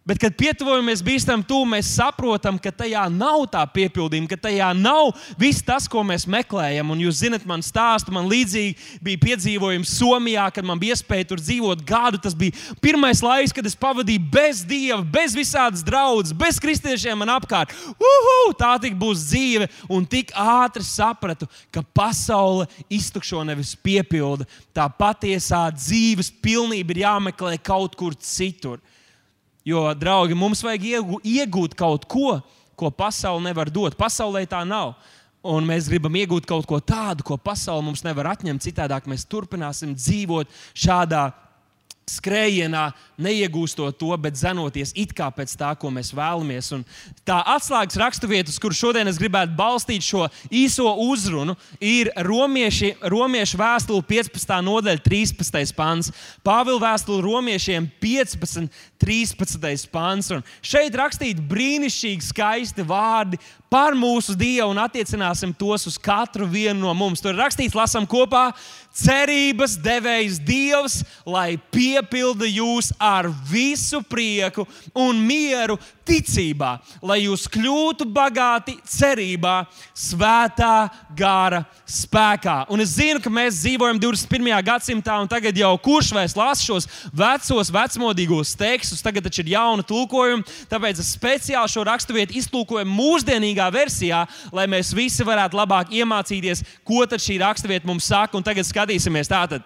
Bet, 0.09 0.17
kad 0.17 0.33
pietuvojamies 0.41 1.03
bīstam 1.05 1.43
tuvu, 1.45 1.67
mēs 1.69 1.91
saprotam, 1.99 2.57
ka 2.57 2.71
tajā 2.73 3.03
nav 3.13 3.43
tā 3.53 3.61
piepildījuma, 3.69 4.31
ka 4.31 4.39
tajā 4.47 4.71
nav 4.73 5.11
viss 5.37 5.61
tas, 5.61 5.85
ko 5.85 6.01
mēs 6.01 6.25
meklējam. 6.25 6.95
Un 6.95 7.03
jūs 7.03 7.19
zinat, 7.21 7.45
man 7.45 7.61
stāsta, 7.61 8.15
man 8.17 8.25
līdzīgi 8.31 9.03
bija 9.05 9.21
piedzīvojums 9.27 9.93
Somijā, 9.99 10.47
kad 10.57 10.65
man 10.65 10.81
bija 10.81 10.97
iespēja 10.97 11.29
tur 11.29 11.45
dzīvot 11.45 11.85
gadu. 11.85 12.23
Tas 12.25 12.33
bija 12.33 12.57
pirmais 12.81 13.21
laiks, 13.21 13.53
kad 13.53 13.69
es 13.69 13.77
pavadīju 13.77 14.25
bez 14.33 14.65
dieva, 14.65 15.03
bez 15.05 15.37
visādas 15.37 15.85
draudzes, 15.85 16.33
bez 16.33 16.57
kristiešiem 16.57 17.21
man 17.21 17.37
apkārt. 17.37 17.77
Uhu, 17.93 18.57
tā 18.57 18.79
tik 18.81 18.97
būs 18.97 19.29
dzīve, 19.29 19.69
un 19.93 20.09
tik 20.09 20.33
ātri 20.33 20.89
sapratu, 20.89 21.53
ka 21.69 21.85
pasaule 21.85 22.65
iztukšo 22.89 23.45
nevis 23.45 23.77
piepilda. 23.77 24.49
Tā 24.73 24.89
patiesā 24.89 25.67
dzīves 25.77 26.33
pilnība 26.41 26.97
ir 26.97 27.05
jāmeklē 27.11 27.59
kaut 27.61 27.93
kur 28.01 28.17
citur. 28.17 28.81
Jo, 29.67 29.89
draugi, 29.99 30.37
mums 30.39 30.63
vajag 30.65 30.87
iegūt 31.23 31.75
kaut 31.79 32.07
ko, 32.09 32.39
ko 32.79 32.91
pasaule 32.95 33.43
nevar 33.45 33.71
dot. 33.73 33.97
Pasaulē 33.99 34.45
tā 34.49 34.63
nav. 34.67 34.95
Un 35.49 35.67
mēs 35.67 35.89
gribam 35.91 36.15
iegūt 36.19 36.47
kaut 36.49 36.67
ko 36.67 36.81
tādu, 36.83 37.25
ko 37.27 37.37
pasaule 37.41 37.85
mums 37.87 38.03
nevar 38.07 38.33
atņemt. 38.35 38.63
Citādi 38.65 39.11
mēs 39.11 39.27
turpināsim 39.29 39.95
dzīvot 39.97 40.51
šādā 40.75 41.29
skrējienā, 42.09 42.89
neiegūstot 43.21 43.99
to, 44.01 44.11
bet 44.21 44.39
zenoties 44.39 44.93
it 44.99 45.13
kā 45.17 45.29
pēc 45.35 45.55
tā, 45.59 45.73
ko 45.79 45.91
mēs 45.95 46.13
vēlamies. 46.17 46.71
Un 46.77 46.85
tā 47.27 47.39
atslēgas 47.55 47.99
raksturvieta, 48.01 48.53
uz 48.53 48.59
kuru 48.63 48.77
šodien 48.77 49.11
es 49.11 49.21
gribētu 49.21 49.57
balstīt 49.59 50.07
šo 50.07 50.27
īso 50.51 50.89
uzrunu, 51.05 51.57
ir 51.81 52.13
romieši, 52.27 52.95
romiešu 53.13 53.61
vēstule 53.61 54.05
15. 54.09 54.55
nodaļa, 54.69 55.05
13. 55.05 55.75
pāns. 55.79 56.13
Pāvila 56.47 56.89
vēstule 56.89 57.25
romiešiem 57.27 57.91
15. 58.03 58.71
13. 58.99 59.89
pāns. 59.93 60.33
Un 60.35 60.43
šeit 60.65 60.97
rakstīti 60.99 61.45
brīnišķīgi, 61.49 62.29
skaisti 62.33 62.87
vārdi 62.87 63.39
par 63.71 63.97
mūsu 63.97 64.35
Dievu 64.39 64.71
un 64.73 64.81
attiecināsim 64.83 65.53
tos 65.57 65.87
uz 65.89 65.99
katru 66.01 66.49
vienu 66.49 66.87
no 66.87 66.95
mums. 66.97 67.23
Tur 67.25 67.37
rakstīts, 67.37 67.77
lasām 67.77 68.09
kopā, 68.09 68.49
cerības 68.99 69.77
devējs 69.83 70.41
Dievs, 70.43 71.03
lai 71.29 71.59
piepilda 71.73 72.49
jūs 72.49 72.91
ar 72.99 73.29
visu 73.51 74.01
prieku 74.03 74.67
un 74.97 75.21
mieru 75.23 75.79
ticībā, 76.09 76.79
lai 77.05 77.21
jūs 77.27 77.45
kļūtu 77.53 78.07
bagāti 78.13 78.79
cerībā, 78.89 79.61
svētā 79.93 80.89
gara 81.17 81.63
spēkā. 81.85 82.63
Un 82.73 82.81
es 82.85 82.95
zinu, 82.97 83.21
ka 83.21 83.33
mēs 83.33 83.61
dzīvojam 83.61 84.01
21. 84.01 84.49
gadsimtā, 84.65 85.19
un 85.21 85.29
tagad 85.31 85.57
jau 85.61 85.75
kurš 85.85 86.13
vairs 86.17 86.37
lasa 86.39 86.65
šos 86.65 86.89
vecos, 87.13 87.73
vecmodīgos 87.75 88.55
tekstus, 88.59 89.05
tagad 89.05 89.29
taču 89.29 89.45
ir 89.45 89.53
jauna 89.55 89.85
tulkojuma, 89.87 90.47
tāpēc 90.73 91.03
es 91.05 91.13
speciāli 91.13 91.75
šo 91.75 91.85
raksturvietu 91.89 92.39
iztulkoju 92.41 92.89
mūsdienīgā 93.59 93.73
versijā, 93.73 94.27
lai 94.53 94.67
mēs 94.67 94.95
visi 94.95 95.25
varētu 95.25 95.57
labāk 95.57 95.91
iemācīties, 95.91 96.63
ko 96.85 97.07
tad 97.07 97.21
šī 97.21 97.39
raksturvieta 97.41 97.87
mums 97.87 98.07
saka. 98.07 98.37
Un 98.37 98.43
tagad 98.43 98.65
skatīsimies 98.65 99.29
tātad. 99.29 99.63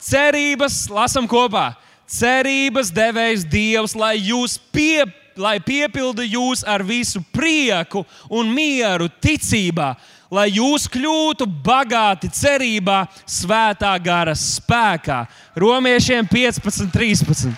Cerības, 0.00 0.88
lasam 0.90 1.26
kopā. 1.28 1.74
Cerības 2.08 2.90
devējs 2.90 3.44
Dievs, 3.46 3.94
lai 3.94 4.16
jūs 4.18 4.58
pie, 4.72 5.04
lai 5.36 5.60
piepilda 5.60 6.22
jūs 6.24 6.64
ar 6.66 6.82
visu 6.82 7.20
prieku 7.32 8.04
un 8.28 8.50
mieru 8.50 9.08
ticībā, 9.22 9.94
lai 10.30 10.48
jūs 10.50 10.88
kļūtu 10.90 11.46
bagāti 11.62 12.28
cerībā, 12.28 13.06
svētā 13.26 13.92
gara 14.02 14.34
spēkā. 14.34 15.26
Romiešiem 15.54 16.26
15, 16.26 16.90
13. 16.90 17.54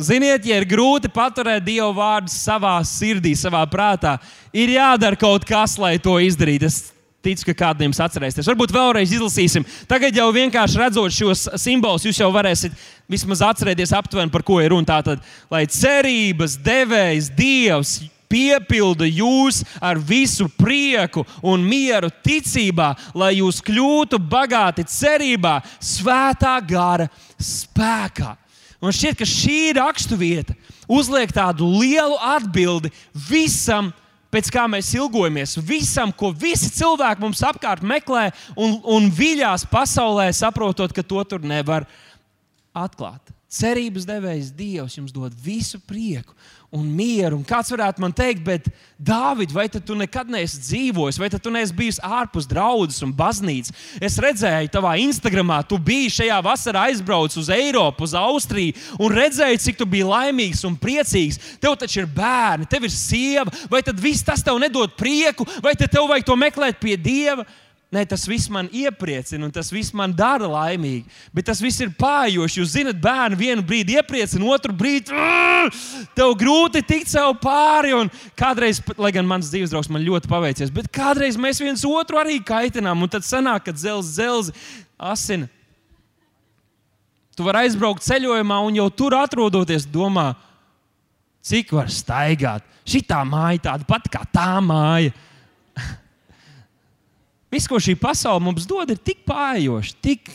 Ziniet, 0.01 0.47
ja 0.47 0.61
ir 0.61 0.67
grūti 0.69 1.11
paturēt 1.13 1.65
Dieva 1.67 1.91
vārdu 1.97 2.33
savā 2.33 2.79
sirdī, 2.87 3.35
savā 3.39 3.63
prātā, 3.71 4.17
ir 4.53 4.73
jādara 4.77 5.19
kaut 5.19 5.45
kas, 5.49 5.77
lai 5.81 5.97
to 6.03 6.17
izdarītu. 6.23 6.69
Es 6.71 6.81
ticu, 7.25 7.51
ka 7.51 7.57
kādiem 7.67 7.93
atcerēsieties. 7.93 8.49
Varbūt 8.49 8.73
vēlreiz 8.75 9.13
izlasīsim. 9.13 9.67
Tagad 9.91 10.17
jau 10.17 10.31
vienkārši 10.35 10.81
redzot 10.81 11.15
šos 11.15 11.49
simbolus, 11.61 12.07
jūs 12.09 12.21
jau 12.23 12.31
varēsiet 12.33 12.77
vismaz 13.11 13.43
atcerēties 13.45 13.93
aptuveni, 13.97 14.33
par 14.33 14.45
ko 14.47 14.61
ir 14.63 14.73
runa. 14.73 14.89
Tātad, 14.89 15.21
lai 15.53 15.67
cerības 15.69 16.57
devējs 16.65 17.31
Dievs 17.37 17.99
piepilda 18.31 19.09
jūs 19.11 19.65
ar 19.83 19.99
visu 19.99 20.47
prieku 20.55 21.25
un 21.43 21.65
mieru 21.67 22.13
ticībā, 22.25 22.93
lai 23.19 23.35
jūs 23.41 23.61
kļūtu 23.67 24.21
bagāti 24.31 24.87
cerībā, 24.89 25.59
svētā 25.83 26.57
gara 26.67 27.11
spēkā. 27.37 28.37
Un 28.81 28.95
šķiet, 28.97 29.19
ka 29.21 29.27
šī 29.29 29.59
raksturvieta 29.77 30.55
uzliek 30.89 31.33
tādu 31.35 31.69
lielu 31.69 32.17
atbildi 32.33 32.91
visam, 33.29 33.91
pēc 34.33 34.49
kā 34.55 34.65
mēs 34.71 34.93
ilgojamies, 34.97 35.59
visam, 35.67 36.13
ko 36.13 36.31
visi 36.33 36.71
cilvēki 36.79 37.21
mums 37.21 37.43
apkārt 37.45 37.85
meklē 37.85 38.31
un, 38.57 38.79
un 38.89 39.11
viļās 39.13 39.67
pasaulē, 39.69 40.31
saprotot, 40.33 40.95
ka 40.97 41.05
to 41.05 41.25
tur 41.29 41.45
nevar 41.45 41.85
atklāt. 42.73 43.21
Cerības 43.51 44.05
devējs 44.07 44.53
Dievs 44.55 44.95
jums 44.95 45.11
dod 45.11 45.35
visu 45.43 45.81
prieku 45.83 46.37
un 46.71 46.85
mieru. 46.87 47.35
Un 47.41 47.43
kāds 47.43 47.73
varētu 47.75 47.99
man 47.99 48.13
teikt, 48.15 48.45
bet, 48.47 48.69
Dāvid, 48.95 49.51
vai 49.51 49.65
tu 49.73 49.97
nekad 49.99 50.29
neesi 50.31 50.61
dzīvojis, 50.63 51.19
vai 51.19 51.27
tu 51.33 51.51
neesi 51.51 51.75
bijis 51.75 51.99
ārpus 51.99 52.47
draudzes 52.47 53.03
un 53.03 53.11
baznīcas? 53.17 53.75
Es 53.99 54.21
redzēju, 54.23 54.71
tavā 54.71 54.93
Instagramā, 55.03 55.65
tu 55.67 55.81
biji 55.83 56.13
šajā 56.21 56.37
vasarā 56.47 56.85
aizbraucis 56.93 57.41
uz 57.43 57.51
Eiropu, 57.51 58.07
uz 58.07 58.15
Austriju, 58.15 58.77
un 59.03 59.17
redzēju, 59.19 59.63
cik 59.65 59.81
tu 59.81 59.89
biji 59.97 60.07
laimīgs 60.07 60.63
un 60.69 60.77
priecīgs. 60.79 61.41
Tev 61.59 61.75
taču 61.81 62.05
ir 62.05 62.07
bērni, 62.15 62.71
tev 62.71 62.87
ir 62.87 62.95
sieva, 62.95 63.51
vai 63.73 63.83
tad 63.83 63.99
viss 63.99 64.23
tas 64.23 64.47
tev 64.47 64.63
nedod 64.63 64.95
prieku, 64.95 65.49
vai 65.59 65.75
tev 65.75 66.07
vajag 66.07 66.29
to 66.31 66.39
meklēt 66.39 66.79
pie 66.79 66.95
Dieva? 66.95 67.49
Nē, 67.91 68.05
tas 68.07 68.23
viss 68.31 68.47
man 68.47 68.69
iepriecina, 68.71 69.43
un 69.49 69.51
tas 69.51 69.73
viss 69.75 69.91
man 69.99 70.13
dara 70.15 70.47
laimīgu. 70.47 71.09
Bet 71.35 71.49
tas 71.49 71.59
viss 71.59 71.83
ir 71.83 71.91
pājoši. 71.99 72.61
Jūs 72.61 72.75
zināt, 72.77 73.01
bērni 73.03 73.39
vienu 73.41 73.65
brīdi 73.67 73.97
iepriecina, 73.99 74.47
otru 74.47 74.71
brīdi 74.79 75.11
tev 76.15 76.37
grūti 76.39 76.85
tikt 76.87 77.11
sev 77.11 77.33
pāri. 77.43 77.91
Un 77.99 78.07
kādreiz, 78.39 78.79
lai 78.95 79.11
gan 79.17 79.27
mans 79.27 79.51
dzīves 79.51 79.75
draugs 79.75 79.91
man 79.91 80.07
ļoti 80.07 80.31
paveicies, 80.31 80.71
bet 80.71 80.87
kādreiz 80.95 81.35
mēs 81.35 81.59
viens 81.59 81.83
otru 81.89 82.21
arī 82.23 82.39
kaitinām. 82.39 83.03
Un 83.03 83.11
tad 83.11 83.27
sanāk, 83.27 83.67
ka 83.67 83.75
dzelzs, 83.75 84.13
dzelzs, 84.15 84.53
asina. 84.95 85.51
Tu 87.35 87.47
vari 87.47 87.65
aizbraukt 87.65 88.07
ceļojumā, 88.07 88.61
un 88.69 88.79
jau 88.79 88.87
tur 88.95 89.19
atrodoties, 89.19 89.89
domā, 89.91 90.29
cik 91.43 91.75
var 91.75 91.91
staigāt. 91.91 92.63
Šī 92.87 93.03
tā 93.11 93.19
māja 93.27 93.65
tāda 93.67 93.89
pati 93.89 94.15
kā 94.15 94.23
tā 94.31 94.53
māja. 94.63 95.11
Viss, 97.51 97.67
ko 97.67 97.81
šī 97.83 97.97
pasaule 97.99 98.43
mums 98.45 98.67
dod, 98.69 98.93
ir 98.93 99.01
tik 99.03 99.25
pājošs, 99.27 99.97
tik 100.03 100.31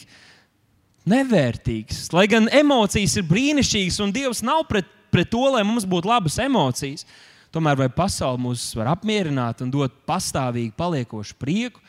nevērtīgs. 1.07 2.09
Lai 2.15 2.25
gan 2.27 2.49
emocijas 2.51 3.15
ir 3.19 3.27
brīnišķīgas, 3.29 4.01
un 4.03 4.11
Dievs 4.15 4.43
nav 4.45 4.65
pret, 4.69 4.89
pret 5.13 5.31
to, 5.31 5.43
lai 5.53 5.63
mums 5.67 5.87
būtu 5.87 6.09
labas 6.11 6.35
emocijas, 6.43 7.05
tomēr 7.55 7.79
vai 7.79 7.89
pasaule 7.93 8.41
mūs 8.41 8.67
var 8.75 8.91
apmierināt 8.97 9.63
un 9.63 9.71
dot 9.71 9.95
pastāvīgi 10.09 10.73
paliekošu 10.75 11.37
prieku, 11.39 11.79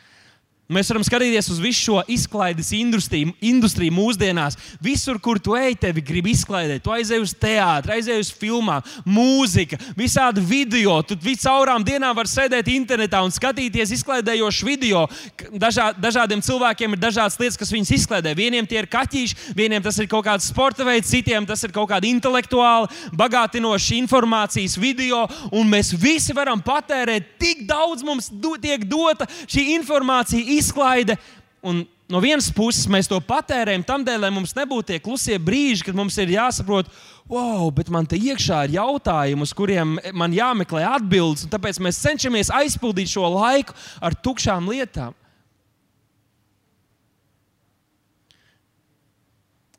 Mēs 0.67 0.89
varam 0.91 1.03
skatīties 1.05 1.47
uz 1.53 1.61
visu 1.63 1.79
šo 1.85 2.01
izklaides 2.11 2.73
industriju, 2.75 3.31
industriju 3.39 3.93
mūsdienās. 3.95 4.57
Visur, 4.83 5.15
kur 5.23 5.39
tu 5.39 5.53
ej, 5.55 5.77
tevi 5.79 6.01
grib 6.03 6.25
izklaidēt. 6.27 6.81
Tu 6.83 6.91
aizej 6.91 7.21
uz 7.23 7.31
teātri, 7.39 7.93
aizej 7.95 8.19
uz 8.19 8.31
filmām, 8.35 8.83
mūzika, 9.07 9.79
visādi 9.95 10.43
video. 10.43 10.97
Tu 11.07 11.15
caurām 11.39 11.85
dienām 11.87 12.11
vari 12.17 12.27
sēdēt 12.27 12.67
internetā 12.73 13.21
un 13.23 13.31
skatīties 13.31 13.93
izklaidējošu 13.95 14.67
video. 14.67 15.05
Dažā, 15.55 15.93
dažādiem 15.95 16.43
cilvēkiem 16.43 16.97
ir 16.97 17.01
dažādas 17.05 17.39
lietas, 17.39 17.55
kas 17.63 17.71
viņus 17.71 17.93
izklaidē. 18.01 18.35
Vieniem 18.35 18.67
tie 18.67 18.81
ir 18.81 18.89
kaķīši, 18.91 19.55
vieniem 19.55 19.85
tas 19.87 19.95
ir 20.03 20.11
kaut 20.11 20.27
kāds 20.27 20.49
sporta 20.51 20.83
veids, 20.83 21.07
citiem 21.07 21.47
tas 21.47 21.63
ir 21.63 21.71
kaut 21.71 21.87
kāda 21.93 22.11
intelektuāla, 22.11 22.91
bagātinoša 23.15 23.95
informācijas 24.01 24.75
video. 24.83 25.23
Un 25.55 25.71
mēs 25.71 25.93
visi 25.95 26.35
varam 26.35 26.59
patērēt 26.59 27.37
tik 27.39 27.63
daudz, 27.71 28.03
mums 28.03 28.27
do, 28.27 28.57
tiek 28.59 28.83
dota 28.83 29.31
šī 29.47 29.69
informācija 29.77 30.56
izklaide. 30.57 31.17
Un 31.65 31.83
no 32.11 32.21
vienas 32.23 32.49
puses 32.53 32.87
mēs 32.91 33.09
to 33.09 33.19
patērējam 33.23 33.83
tam 33.87 34.05
dēļ, 34.07 34.21
lai 34.23 34.31
mums 34.33 34.55
nebūtu 34.55 34.91
tie 34.91 34.99
klusie 35.03 35.37
brīži, 35.41 35.85
kad 35.87 35.97
mums 35.97 36.17
ir 36.21 36.31
jāsaprot, 36.37 36.89
wow, 37.27 37.67
bet 37.73 37.91
man 37.93 38.07
te 38.07 38.19
iekšā 38.19 38.63
ir 38.67 38.77
jautājumi, 38.77 39.43
uz 39.43 39.53
kuriem 39.57 39.97
man 40.15 40.35
jāmeklē 40.35 40.85
atbildes. 40.95 41.47
Tāpēc 41.51 41.81
mēs 41.83 42.01
cenšamies 42.03 42.53
aizpildīt 42.55 43.11
šo 43.11 43.27
laiku 43.35 43.75
ar 44.01 44.15
tukšām 44.15 44.69
lietām. 44.71 45.15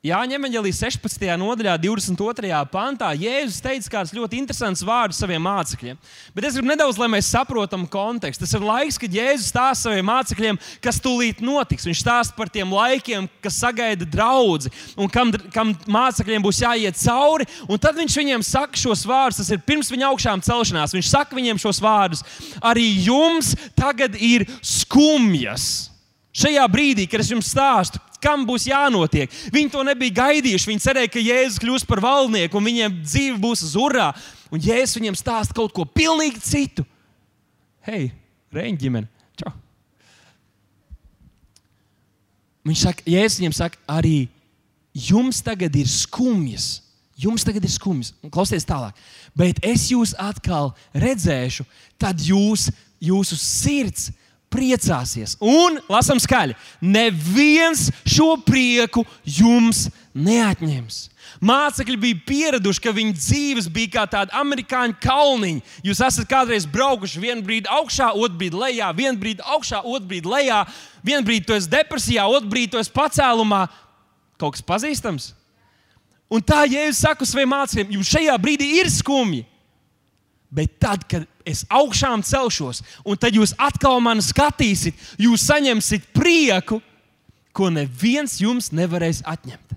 Jāņem 0.09 0.41
Evangelija 0.41 0.77
16. 0.77 1.25
nodaļā, 1.41 1.75
22. 1.83 2.61
pantā, 2.73 3.11
Jēzus 3.19 3.59
teica 3.61 3.91
kāds 3.93 4.13
ļoti 4.17 4.39
interesants 4.41 4.85
vārds 4.87 5.19
saviem 5.21 5.43
mācekļiem. 5.45 5.99
Bet 6.37 6.47
es 6.49 6.57
gribu 6.57 6.71
nedaudz, 6.71 6.97
lai 7.01 7.11
mēs 7.13 7.29
saprotam 7.35 7.85
kontekstu. 7.91 8.47
Tas 8.47 8.55
ir 8.57 8.65
laiks, 8.65 8.97
kad 9.01 9.13
Jēzus 9.13 9.51
stāsta 9.53 9.89
saviem 9.89 10.09
mācekļiem, 10.09 10.61
kas 10.85 11.01
tūlīt 11.05 11.43
notiks. 11.45 11.85
Viņš 11.89 12.01
stāsta 12.05 12.39
par 12.39 12.53
tiem 12.53 12.73
laikiem, 12.73 13.29
kas 13.45 13.59
sagaida 13.61 14.09
draugu 14.09 14.71
un 14.97 15.13
kam, 15.13 15.35
kam 15.53 15.75
mācekļiem 15.91 16.47
būs 16.47 16.63
jāiet 16.65 16.97
cauri. 17.03 17.49
Un 17.69 17.83
tad 17.83 17.99
viņš 17.99 18.19
viņiem 18.23 18.47
saka 18.47 18.81
šos 18.81 19.05
vārdus, 19.09 19.43
tas 19.43 19.53
ir 19.53 19.65
pirms 19.67 19.93
viņa 19.93 20.09
augšām 20.09 20.45
celšanās. 20.47 20.97
Viņš 20.97 21.13
saka 21.13 21.37
viņiem 21.37 21.61
šos 21.61 21.83
vārdus: 21.85 22.25
Arī 22.65 22.87
jums 23.11 23.53
tagad 23.77 24.17
ir 24.17 24.47
skumjas. 24.63 25.89
Šajā 26.39 26.65
brīdī, 26.71 27.09
kad 27.11 27.21
es 27.25 27.33
jums 27.33 27.49
stāstu, 27.51 27.99
kam 28.23 28.45
būs 28.49 28.69
jānotiek. 28.71 29.33
Viņi 29.55 29.73
to 29.73 29.83
nebija 29.87 30.17
gaidījuši. 30.23 30.71
Viņi 30.71 30.85
cerēja, 30.85 31.13
ka 31.13 31.23
Jēzus 31.23 31.61
kļūs 31.63 31.87
par 31.89 32.03
valdnieku 32.05 32.59
un 32.59 32.69
viņiem 32.69 33.01
dzīve 33.03 33.39
būs 33.43 33.65
uz 33.69 33.75
urā. 33.79 34.11
Un 34.53 34.63
Jēzus 34.63 34.99
viņiem 34.99 35.19
stāsta 35.19 35.57
kaut 35.57 35.75
ko 35.77 35.87
pilnīgi 35.87 36.43
citu. 36.45 36.87
Hei, 37.87 38.11
Reņģa 38.55 38.81
ģimene! 38.81 39.09
Čau. 39.39 39.53
Viņš 42.69 42.85
saka, 42.85 43.05
Jēzus 43.09 43.41
viņiem 43.43 43.57
saka, 43.57 43.81
arī 43.89 44.29
jums 44.93 45.41
tagad 45.45 45.77
ir 45.79 45.89
skumjas. 45.91 46.79
Jums 47.19 47.45
tagad 47.47 47.65
ir 47.67 47.73
skumjas. 47.73 48.13
Klausieties 48.31 48.69
tālāk. 48.69 48.99
Bet 49.37 49.61
es 49.67 49.89
jūs 49.93 50.15
atkal 50.23 50.73
redzēšu, 50.95 51.67
tad 52.01 52.23
jūs, 52.23 52.69
jūsu 53.03 53.39
sirds 53.39 54.09
priecāsies. 54.53 55.37
Un, 55.45 55.79
lasām 55.91 56.21
skaļi, 56.23 56.57
neviens 56.81 57.89
šo 58.09 58.35
prieku 58.45 59.05
jums 59.25 59.87
neatņems. 60.19 61.07
Mācekļi 61.45 61.97
bija 62.01 62.19
pieraduši, 62.27 62.83
ka 62.83 62.93
viņu 62.95 63.15
dzīves 63.15 63.69
bija 63.71 63.93
kā 63.99 64.05
tāda 64.11 64.35
amerikāņu 64.41 64.97
kalniņa. 65.03 65.75
Jūs 65.87 66.01
esat 66.03 66.27
kādreiz 66.31 66.67
braukuši 66.67 67.23
vienu 67.23 67.45
brīdi 67.47 67.71
augšā, 67.71 68.11
otru 68.17 68.41
brīdi 68.41 68.59
lejā, 68.59 68.89
vienu 68.97 69.21
brīdi 69.21 69.45
augšā, 69.45 69.83
otru 69.85 70.09
brīdi 70.11 70.33
lejā, 70.33 70.65
vienu 71.07 71.27
brīdi 71.29 71.47
tu 71.47 71.55
esi 71.55 71.71
depresijā, 71.71 72.27
otru 72.27 72.51
brīdi 72.51 72.73
tu 72.75 72.81
esi 72.81 72.95
pacēlumā. 72.95 73.67
Kaut 74.41 74.57
kas 74.57 74.67
pazīstams? 74.67 75.33
Un 76.29 76.43
tā, 76.45 76.65
ja 76.69 76.89
es 76.89 77.01
saku 77.05 77.27
saviem 77.29 77.53
mācekļiem, 77.55 77.95
jums 77.97 78.11
šajā 78.13 78.35
brīdī 78.43 78.73
ir 78.83 78.91
skumji, 78.93 79.47
bet 80.53 80.75
tad, 80.83 81.07
kad 81.09 81.25
es 81.49 81.65
augšām 81.73 82.23
celšos, 82.27 82.83
un 83.09 83.19
tad 83.21 83.37
jūs 83.37 83.55
atkal 83.59 84.03
mani 84.05 84.25
skatīsiet, 84.25 84.97
jūs 85.21 85.47
saņemsiet 85.49 86.11
prieku, 86.17 86.83
ko 87.57 87.71
neviens 87.73 88.37
jums 88.43 88.71
nevarēs 88.71 89.25
atņemt. 89.27 89.75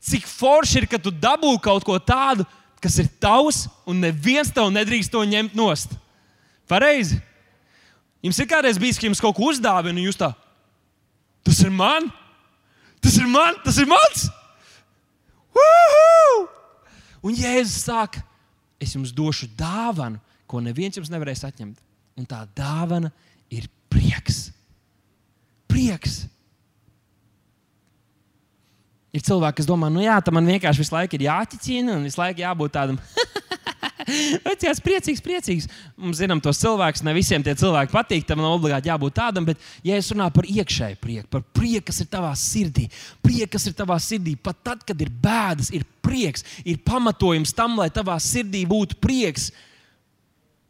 Cik 0.00 0.26
forši 0.28 0.80
ir, 0.80 0.86
ka 0.90 0.98
tu 1.00 1.12
dabū 1.12 1.54
kaut 1.62 1.84
ko 1.86 1.98
tādu, 2.00 2.46
kas 2.80 2.96
ir 3.00 3.08
tavs, 3.20 3.66
un 3.88 4.00
neviens 4.00 4.52
tev 4.52 4.70
nedrīkst 4.72 5.12
to 5.12 5.20
ņemt 5.28 5.56
nost. 5.56 5.92
Pareizi. 6.68 7.20
Jums 8.24 8.38
ir 8.40 8.48
kādreiz 8.48 8.80
bijis, 8.80 8.98
ka 9.00 9.08
jums 9.08 9.20
kaut 9.20 9.36
ko 9.36 9.48
uzdāvina, 9.52 9.96
un 9.96 10.08
jūs 10.08 10.18
tā, 10.20 10.32
tas 11.44 11.60
ir 11.64 11.72
man, 11.72 12.08
tas 13.00 13.16
ir 13.16 13.28
man, 13.28 13.56
tas 13.64 13.78
ir 13.80 13.88
mans. 13.88 14.26
Woohoo! 15.56 16.48
Un 17.24 17.36
Jēzus 17.36 17.84
saka, 17.84 18.22
es 18.80 18.96
jums 18.96 19.12
došu 19.14 19.50
dāvanu, 19.58 20.20
ko 20.50 20.62
neviens 20.64 20.96
jums 20.96 21.12
nevarēs 21.12 21.44
atņemt. 21.46 21.78
Un 22.18 22.26
tā 22.28 22.42
dāvana 22.56 23.12
ir 23.52 23.68
prieks. 23.92 24.48
Prieks. 25.70 26.24
Ir 29.10 29.22
cilvēki, 29.26 29.58
kas 29.60 29.68
domā, 29.68 29.90
nu 29.90 30.02
jā, 30.04 30.16
tam 30.22 30.36
man 30.38 30.46
vienkārši 30.46 30.84
visu 30.84 30.94
laiku 30.94 31.18
ir 31.18 31.26
jāķicina 31.26 31.96
un 31.98 32.06
visu 32.06 32.20
laiku 32.20 32.44
jābūt 32.44 32.74
tādam. 32.76 32.98
Vecais, 34.46 34.80
priecīgs, 34.84 35.22
priecīgs. 35.24 35.68
Mums 36.00 36.20
zinām, 36.20 36.40
tos 36.42 36.60
cilvēkus, 36.62 37.04
ne 37.06 37.14
visiem 37.16 37.44
tie 37.44 37.54
cilvēki 37.58 37.94
patīk, 37.94 38.26
tam 38.28 38.42
nav 38.42 38.56
obligāti 38.58 38.90
jābūt 38.90 39.16
tādam, 39.18 39.46
bet, 39.48 39.60
ja 39.86 39.98
es 40.00 40.10
runāju 40.12 40.36
par 40.36 40.50
iekšēju 40.50 41.00
prieku, 41.02 41.30
par 41.32 41.44
prieku, 41.56 41.86
kas 41.90 42.02
ir 42.04 42.10
tavā 42.12 42.32
sirdī, 42.38 42.86
prieku, 43.24 43.54
kas 43.56 43.68
ir 43.70 43.76
tavā 43.78 43.98
sirdī, 44.02 44.36
pat 44.40 44.62
tad, 44.66 44.84
kad 44.88 45.02
ir 45.02 45.12
bēdas, 45.22 45.72
ir 45.76 45.86
prieks, 46.04 46.46
ir 46.64 46.80
pamatojums 46.86 47.54
tam, 47.56 47.78
lai 47.80 47.90
tavā 47.94 48.18
sirdī 48.22 48.64
būtu 48.68 49.00
prieks. 49.02 49.50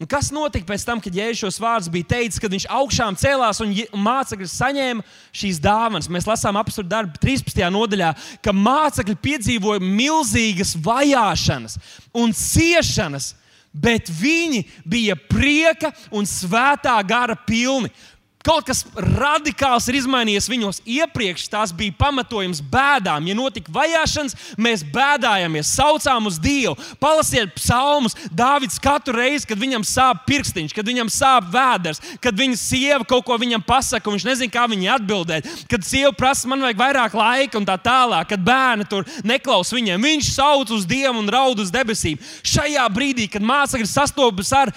Un 0.01 0.09
kas 0.09 0.31
notika 0.33 0.65
pēc 0.65 0.85
tam, 0.89 1.01
kad 1.05 1.13
Jēzus 1.13 1.43
šos 1.43 1.59
vārdus 1.61 1.91
bija 1.93 2.09
teicis, 2.15 2.41
kad 2.41 2.53
viņš 2.55 2.65
augšām 2.73 3.19
cēlās 3.21 3.59
un 3.61 3.75
mācekļi 4.01 4.47
saņēma 4.49 5.05
šīs 5.37 5.59
dāvanas? 5.61 6.09
Mēs 6.09 6.29
lasām 6.29 6.57
apakstu 6.57 6.87
darbu 6.89 7.21
13. 7.21 7.61
nodaļā, 7.69 8.15
ka 8.41 8.55
mācekļi 8.57 9.19
piedzīvoja 9.21 9.85
milzīgas 9.85 10.73
vajāšanas 10.81 11.77
un 12.17 12.33
ciešanas, 12.33 13.35
bet 13.77 14.09
viņi 14.09 14.65
bija 14.89 15.19
prieka 15.29 15.93
un 16.17 16.25
svētā 16.25 16.97
gara 17.05 17.37
pilni. 17.37 17.93
Kaut 18.41 18.65
kas 18.65 18.87
radikāls 18.97 19.85
ir 19.91 19.99
izmainījies 19.99 20.47
viņos. 20.49 20.79
Iepriekš 20.89 21.43
tās 21.53 21.75
bija 21.77 21.93
pamatojums 21.99 22.63
bēdām. 22.73 23.27
Ja 23.29 23.35
notika 23.37 23.69
vajāšanas, 23.75 24.33
mēs 24.57 24.81
bēdājāmies, 24.95 25.69
saucām 25.77 26.25
uz 26.31 26.39
Dievu. 26.41 26.73
Palasiet 27.03 27.53
psalmus. 27.59 28.17
Dāvids 28.33 28.81
katru 28.81 29.19
reizi, 29.19 29.45
kad 29.51 29.61
viņam 29.61 29.85
sāp 29.85 30.23
pirkstiņš, 30.25 30.73
kad 30.73 30.89
viņam 30.89 31.11
sāp 31.13 31.51
vēders, 31.53 32.01
kad 32.25 32.39
viņa 32.41 32.57
sieva 32.57 33.05
kaut 33.05 33.27
ko 33.29 33.37
viņam 33.43 33.61
pasaka, 33.67 34.09
un 34.09 34.17
viņš 34.17 34.27
nezina, 34.31 34.55
kā 34.55 34.65
viņai 34.73 34.89
atbildēt. 34.95 35.51
Kad 35.69 35.85
sieva 35.85 36.15
prasa, 36.17 36.49
man 36.49 36.65
vajag 36.65 36.81
vairāk 36.81 37.19
laika 37.21 37.61
un 37.61 37.69
tā 37.69 37.77
tālāk, 37.77 38.31
kad 38.33 38.47
bērni 38.47 38.89
tur 38.89 39.05
neklaus 39.21 39.75
viņiem. 39.77 40.01
Viņš 40.01 40.33
sauc 40.39 40.73
uz 40.73 40.89
Dievu 40.89 41.21
un 41.21 41.29
raud 41.29 41.61
uz 41.61 41.69
debesīm. 41.77 42.17
Šajā 42.41 42.89
brīdī, 42.89 43.29
kad 43.29 43.45
mācekļi 43.45 43.93
sastopas 43.93 44.57
ar 44.57 44.73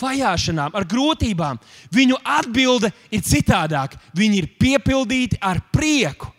vajāšanām, 0.00 0.74
ar 0.74 0.86
grūtībām, 0.88 1.60
viņu 1.94 2.18
atbilde 2.24 2.92
ir 3.10 3.24
citādāka. 3.26 4.00
Viņi 4.16 4.42
ir 4.42 4.52
piepildīti 4.60 5.40
ar 5.40 5.60
prieku 5.72 6.30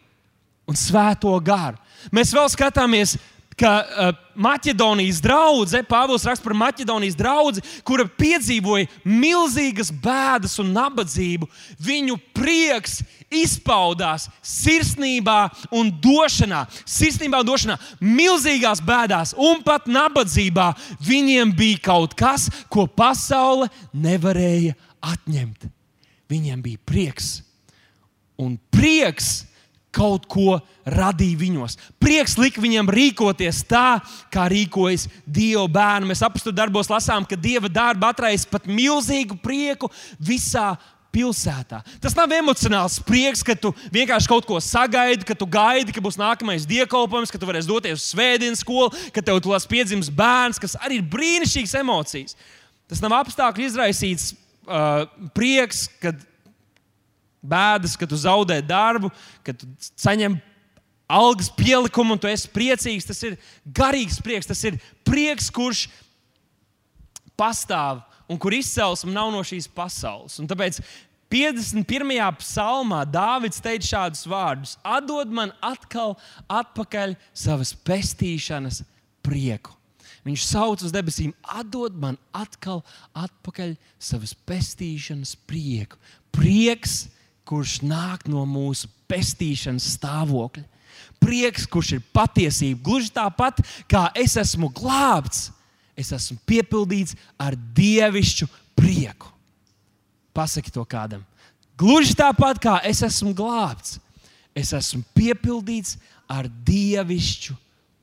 un 0.70 0.78
svēto 0.78 1.34
garu. 1.44 1.80
Mēs 2.16 2.32
vēl 2.36 2.48
skatāmies 2.52 3.18
ka 3.60 3.72
uh, 3.84 4.12
Maķedonijas 4.40 5.20
draudzene, 5.24 5.84
Pāvils 5.88 6.24
raksta 6.28 6.46
par 6.46 6.56
Maķedonijas 6.58 7.18
draugu, 7.20 7.64
kura 7.84 8.06
piedzīvoja 8.08 8.88
milzīgas 9.04 9.92
bēdas 9.92 10.56
un 10.64 10.72
nabadzību. 10.78 11.50
Viņu 11.84 12.16
prieks 12.36 13.02
izpaudās 13.34 14.28
sirsnībā 14.46 15.40
un 15.76 15.92
došanā, 16.02 16.66
sirsnībā 16.86 17.42
un 17.44 17.50
došanā, 17.50 17.78
milzīgās 18.02 18.82
bēdās 18.86 19.36
un 19.38 19.64
pat 19.66 19.90
nabadzībā. 19.90 20.72
Viņiem 21.06 21.54
bija 21.56 21.84
kaut 21.92 22.16
kas, 22.18 22.50
ko 22.70 22.88
pasaule 22.88 23.70
nevarēja 23.94 24.76
atņemt. 25.00 25.70
Viņiem 26.30 26.66
bija 26.66 26.82
prieks. 26.86 27.40
Un 28.40 28.58
prieks 28.72 29.50
kaut 29.92 30.28
ko 30.30 30.60
radīja 30.86 31.40
viņos. 31.40 31.76
Prieks 32.02 32.38
lika 32.40 32.62
viņiem 32.62 32.90
rīkoties 32.94 33.64
tā, 33.70 34.00
kā 34.32 34.46
rīkojas 34.52 35.08
Dieva 35.26 35.66
bērni. 35.72 36.12
Mēs 36.12 36.22
apstāstu 36.26 36.54
darbos 36.56 36.92
lasām, 36.92 37.26
ka 37.26 37.38
Dieva 37.40 37.72
darba 37.72 38.12
atraisa 38.14 38.50
pat 38.52 38.70
milzīgu 38.70 39.40
prieku 39.42 39.90
visā 40.22 40.76
pilsētā. 41.14 41.82
Tas 42.02 42.16
nav 42.18 42.32
emocionāls 42.36 43.00
prieks, 43.06 43.42
ka 43.46 43.56
tu 43.58 43.72
vienkārši 43.94 44.30
kaut 44.30 44.48
ko 44.48 44.60
sagaidi, 44.64 45.26
ka 45.28 45.36
tu 45.38 45.48
gaidi, 45.50 45.94
ka 45.96 46.04
būs 46.04 46.20
nākamais 46.20 46.68
dievkalpojums, 46.70 47.34
ka 47.34 47.42
tu 47.42 47.50
varēsi 47.50 47.70
doties 47.70 47.98
uz 47.98 48.08
svētdienas 48.14 48.64
skolu, 48.64 48.92
ka 49.16 49.24
tev 49.26 49.42
tulos 49.44 49.68
piedzims 49.70 50.12
bērns, 50.14 50.62
kas 50.62 50.78
arī 50.80 51.00
ir 51.00 51.08
brīnišķīgas 51.10 51.78
emocijas. 51.82 52.38
Tas 52.90 53.02
nav 53.04 53.18
apstākļu 53.20 53.68
izraisīts 53.70 54.34
uh, 54.34 55.06
prieks, 55.38 55.88
kad 56.02 56.18
bēdas, 57.40 57.96
kad 57.98 58.10
tu 58.12 58.20
zaudē 58.20 58.60
darbu, 58.66 59.12
kad 59.46 59.58
tu 59.58 59.70
saņem 59.96 60.38
algas 61.10 61.50
pielikumu 61.58 62.14
un 62.14 62.22
tu 62.22 62.30
esi 62.30 62.52
priecīgs. 62.54 63.08
Tas 63.10 63.22
ir 63.26 63.40
garīgs 63.66 64.20
prieks, 64.22 64.50
tas 64.50 64.62
ir 64.68 64.78
prieks, 65.08 65.50
kurš 65.54 65.88
pastāv 67.40 68.04
un 68.30 68.38
kur 68.38 68.54
izcelsme 68.56 69.12
nav 69.14 69.32
no 69.34 69.42
šīs 69.46 69.68
pasaules. 69.74 70.38
Un 70.42 70.48
tāpēc 70.50 70.80
51. 71.30 72.14
psalmā 72.42 73.04
Dāvids 73.06 73.62
teica 73.62 73.86
šādus 73.86 74.26
vārdus: 74.30 74.78
Atdod 74.86 75.34
man 75.34 75.54
atkal 75.62 76.16
atpakaļ 76.50 77.18
savas 77.34 77.74
pestīšanas 77.86 78.82
prieku. 79.26 79.76
Viņš 80.26 80.46
sauc 80.46 80.82
uz 80.84 80.94
debesīm, 80.94 81.32
atdod 81.42 81.96
man 81.98 82.18
atkal 82.36 82.82
atpakaļ 83.18 83.76
savas 84.02 84.34
pestīšanas 84.34 85.36
prieku. 85.48 85.98
Prieks, 86.36 87.08
kurš 87.48 87.80
nāk 87.86 88.28
no 88.30 88.44
mūsu 88.46 88.90
pestīšanas 89.10 89.88
stāvokļa. 89.96 90.66
Prieks, 91.20 91.66
kurš 91.70 91.96
ir 91.98 92.04
patiesība, 92.16 92.82
gluži 92.84 93.14
tāpat 93.16 93.62
kā 93.92 94.08
es 94.18 94.36
esmu 94.40 94.70
glābts, 94.76 95.50
es 96.00 96.14
esmu 96.16 96.38
piepildīts 96.48 97.18
ar 97.40 97.58
dievišķu 97.76 98.48
prieku. 98.80 99.28
Pasaki 100.36 100.72
to 100.72 100.86
kādam. 100.88 101.26
Gluži 101.80 102.16
tāpat 102.18 102.60
kā 102.64 102.78
es 102.88 103.02
esmu 103.04 103.34
glābts, 103.36 103.98
es 104.56 104.72
esmu 104.76 105.04
piepildīts 105.16 105.98
ar 106.30 106.48
dievišķu 106.48 107.56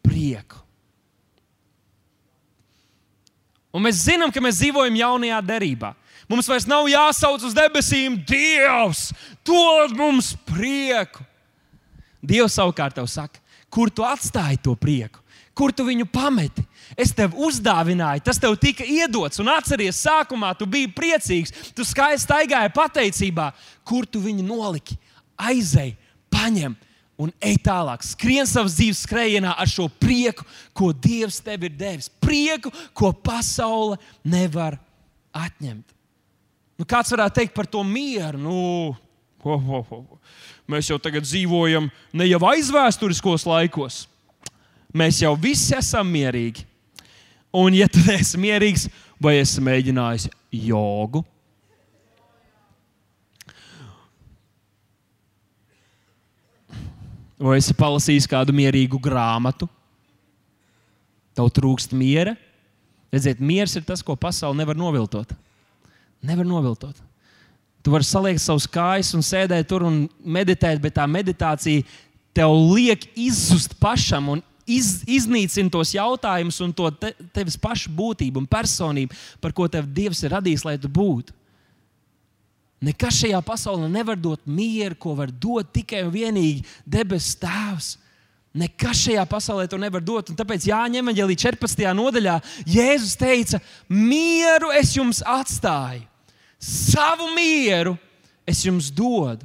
prieku. 0.05 0.63
Un 3.77 3.85
mēs 3.85 4.07
zinām, 4.07 4.33
ka 4.33 4.41
mēs 4.41 4.63
dzīvojam 4.63 4.97
jaunajā 4.97 5.41
derībā. 5.45 5.93
Mums 6.31 6.49
vairs 6.49 6.65
nav 6.67 6.89
jāsauc 6.89 7.45
uz 7.45 7.55
debesīm, 7.55 8.17
Dievs, 8.27 9.11
dod 9.47 9.93
mums 9.99 10.33
prieku. 10.49 11.23
Dievs 12.25 12.57
savukārt 12.57 12.97
tev 12.97 13.07
saka, 13.11 13.39
kur 13.71 13.93
tu 13.93 14.03
atstāji 14.07 14.59
to 14.65 14.73
prieku, 14.81 15.21
kur 15.55 15.75
tu 15.77 15.85
viņu 15.87 16.09
pameti. 16.11 16.65
Es 16.97 17.13
tev 17.13 17.35
uzdāvināju, 17.37 18.23
tas 18.25 18.39
tev 18.41 18.55
tika 18.57 18.85
iedots, 18.89 19.37
un 19.43 19.51
atceries, 19.53 19.99
sākumā 20.01 20.55
tu 20.57 20.65
biji 20.65 20.89
priecīgs, 20.97 21.53
tu 21.77 21.85
skaisti 21.85 22.25
staigāji 22.25 22.73
pateicībā, 22.73 23.51
kur 23.85 24.09
tu 24.09 24.23
viņu 24.25 24.45
noliki. 24.47 24.97
Aizej, 25.37 25.93
paņem 26.33 26.73
un 27.21 27.33
ej 27.45 27.59
tālāk. 27.65 28.05
Skrien 28.05 28.49
savas 28.49 28.79
dzīves 28.79 29.03
skrējienā 29.05 29.53
ar 29.61 29.69
šo 29.69 29.91
prieku, 30.01 30.47
ko 30.77 30.89
Dievs 30.93 31.43
tev 31.45 31.67
ir 31.69 31.75
devis. 31.77 32.09
Prieku, 32.09 32.73
ko 32.97 33.13
pasaule 33.13 33.99
nevar 34.25 34.79
atņemt. 35.37 35.93
Nu, 36.77 36.85
kāds 36.89 37.13
varētu 37.13 37.41
teikt 37.41 37.57
par 37.57 37.69
to 37.69 37.81
mieru? 37.85 38.41
Nu, 38.41 38.57
ho, 39.45 39.57
ho, 39.69 39.83
ho. 39.91 40.01
Mēs 40.69 40.91
jau 40.91 40.99
tagad 41.01 41.25
dzīvojam 41.25 41.89
ne 42.17 42.29
jau 42.29 42.41
aizvēsturiskos 42.51 43.47
laikos. 43.49 44.05
Mēs 44.97 45.21
jau 45.21 45.33
visi 45.41 45.77
esam 45.77 46.09
mierīgi. 46.09 46.65
Un, 47.55 47.75
ja 47.75 47.89
tu 47.89 48.03
esi 48.17 48.41
mierīgs, 48.41 48.89
vai 49.23 49.39
esi 49.41 49.63
mēģinājis 49.65 50.29
jogu? 50.67 51.25
Vai 57.37 57.59
esi 57.61 57.77
palasījis 57.77 58.29
kādu 58.31 58.55
mierīgu 58.57 58.99
grāmatu? 59.03 59.69
Tev 61.37 61.51
trūkst 61.53 61.93
miera. 61.93 62.33
Redziet, 63.13 63.43
miers 63.45 63.77
ir 63.77 63.85
tas, 63.87 64.03
ko 64.03 64.17
pasaule 64.17 64.57
nevar 64.57 64.77
noviltot. 64.77 65.35
Nevar 66.25 66.49
noviltot. 66.49 66.97
Tu 67.85 67.93
vari 67.93 68.09
saliekt 68.09 68.43
savus 68.43 68.67
kājas 68.67 69.13
un 69.15 69.23
sēdēt 69.23 69.69
tur 69.71 69.85
un 69.87 70.07
meditēt, 70.25 70.81
bet 70.83 70.97
tā 70.97 71.05
meditācija 71.07 71.85
tev 72.35 72.57
liek 72.73 73.05
izzust 73.15 73.77
pašam 73.81 74.33
un 74.33 74.43
iz, 74.67 75.01
iznīcina 75.07 75.73
tos 75.73 75.95
jautājumus 75.95 76.61
un 76.65 76.75
to 76.77 76.91
te, 76.91 77.13
tevis 77.35 77.57
pašu 77.61 77.93
būtību 77.97 78.43
un 78.43 78.49
personību, 78.51 79.17
par 79.41 79.55
ko 79.57 79.69
tev 79.71 79.89
Dievs 79.89 80.23
ir 80.27 80.35
radījis, 80.37 80.67
lai 80.67 80.77
tu 80.83 80.91
būtu. 80.93 81.35
Nekas 82.87 83.23
šajā 83.23 83.39
pasaulē 83.45 83.89
nevar 83.89 84.19
dot 84.21 84.43
mieru, 84.45 84.99
ko 85.01 85.15
var 85.17 85.31
dot 85.33 85.71
tikai 85.73 86.03
un 86.05 86.13
vienīgi 86.13 86.67
debesu 86.85 87.39
Tēvs. 87.41 87.95
Nekas 88.57 89.03
šajā 89.05 89.25
pasaulē 89.29 89.67
to 89.69 89.79
nevar 89.81 90.05
dot. 90.05 90.31
Un 90.33 90.37
tāpēc 90.37 90.69
Jāņem 90.69 91.05
Evangelija 91.05 91.43
14. 91.49 91.83
nodaļā 91.97 92.37
Jēzus 92.69 93.17
teica: 93.21 93.61
Mieru 93.89 94.71
es 94.77 94.95
jums 94.97 95.23
atstāju, 95.25 96.05
savu 96.61 97.33
mieru 97.37 97.97
es 98.49 98.63
jums 98.65 98.89
dodu. 98.93 99.45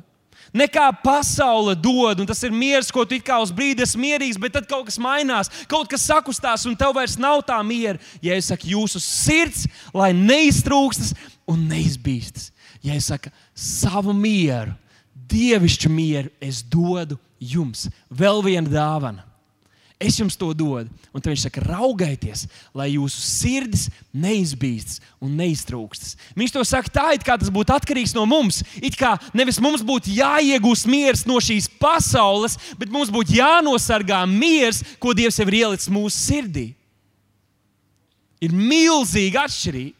Nekā 0.51 0.89
pasaule 1.03 1.77
dod, 1.79 2.19
un 2.19 2.27
tas 2.27 2.41
ir 2.43 2.51
miers, 2.51 2.91
ko 2.91 3.05
tu 3.07 3.15
kā 3.23 3.37
uz 3.39 3.53
brīdi 3.55 3.85
esi 3.85 3.99
mierīgs, 3.99 4.39
bet 4.41 4.57
tad 4.57 4.67
kaut 4.67 4.89
kas 4.89 4.99
mainās, 4.99 5.51
kaut 5.71 5.87
kas 5.91 6.03
sakustās, 6.09 6.65
un 6.67 6.75
tev 6.75 6.91
vairs 6.97 7.15
nav 7.21 7.39
tā 7.47 7.57
miera. 7.63 8.01
Ja 8.23 8.35
es 8.35 8.51
saku, 8.51 8.73
jūsu 8.73 8.99
sirds, 8.99 9.63
lai 9.95 10.11
neiztrūkstas 10.17 11.15
un 11.47 11.63
neizbīstas, 11.71 12.51
ja 12.83 12.99
es 12.99 13.07
saku, 13.07 13.31
savu 13.55 14.11
mieru, 14.17 14.75
dievišķu 15.31 15.91
mieru, 15.91 16.31
es 16.43 16.59
dodu 16.67 17.15
jums. 17.39 17.87
Vēl 18.11 18.43
viena 18.43 18.67
dāvana. 18.67 19.30
Es 20.01 20.17
jums 20.17 20.33
to 20.39 20.49
dodu. 20.57 20.89
Un 21.13 21.21
viņš 21.21 21.43
saka, 21.45 21.61
raugieties, 21.61 22.47
lai 22.73 22.87
jūsu 22.95 23.21
sirdis 23.21 23.83
neizbīstas 24.09 24.97
un 25.21 25.35
neiztrūkstas. 25.37 26.15
Viņš 26.37 26.55
to 26.55 26.63
saka 26.65 26.93
tā, 26.95 27.05
it 27.13 27.25
kā 27.27 27.35
tas 27.37 27.51
būtu 27.53 27.75
atkarīgs 27.75 28.15
no 28.17 28.25
mums. 28.25 28.63
It 28.81 28.97
kā 28.97 29.13
nevis 29.37 29.61
mums 29.61 29.85
būtu 29.85 30.15
jāiegūst 30.17 30.89
miers 30.89 31.25
no 31.29 31.37
šīs 31.37 31.69
pasaules, 31.81 32.57
bet 32.81 32.89
mums 32.89 33.13
būtu 33.13 33.37
jānosargā 33.37 34.23
miers, 34.25 34.81
ko 34.97 35.13
Dievs 35.13 35.37
jau 35.37 35.45
ir 35.51 35.59
ielicis 35.61 35.93
mūsu 35.93 36.17
sirdī. 36.17 36.67
Ir 38.41 38.57
milzīga 38.57 39.45
atšķirība. 39.45 39.99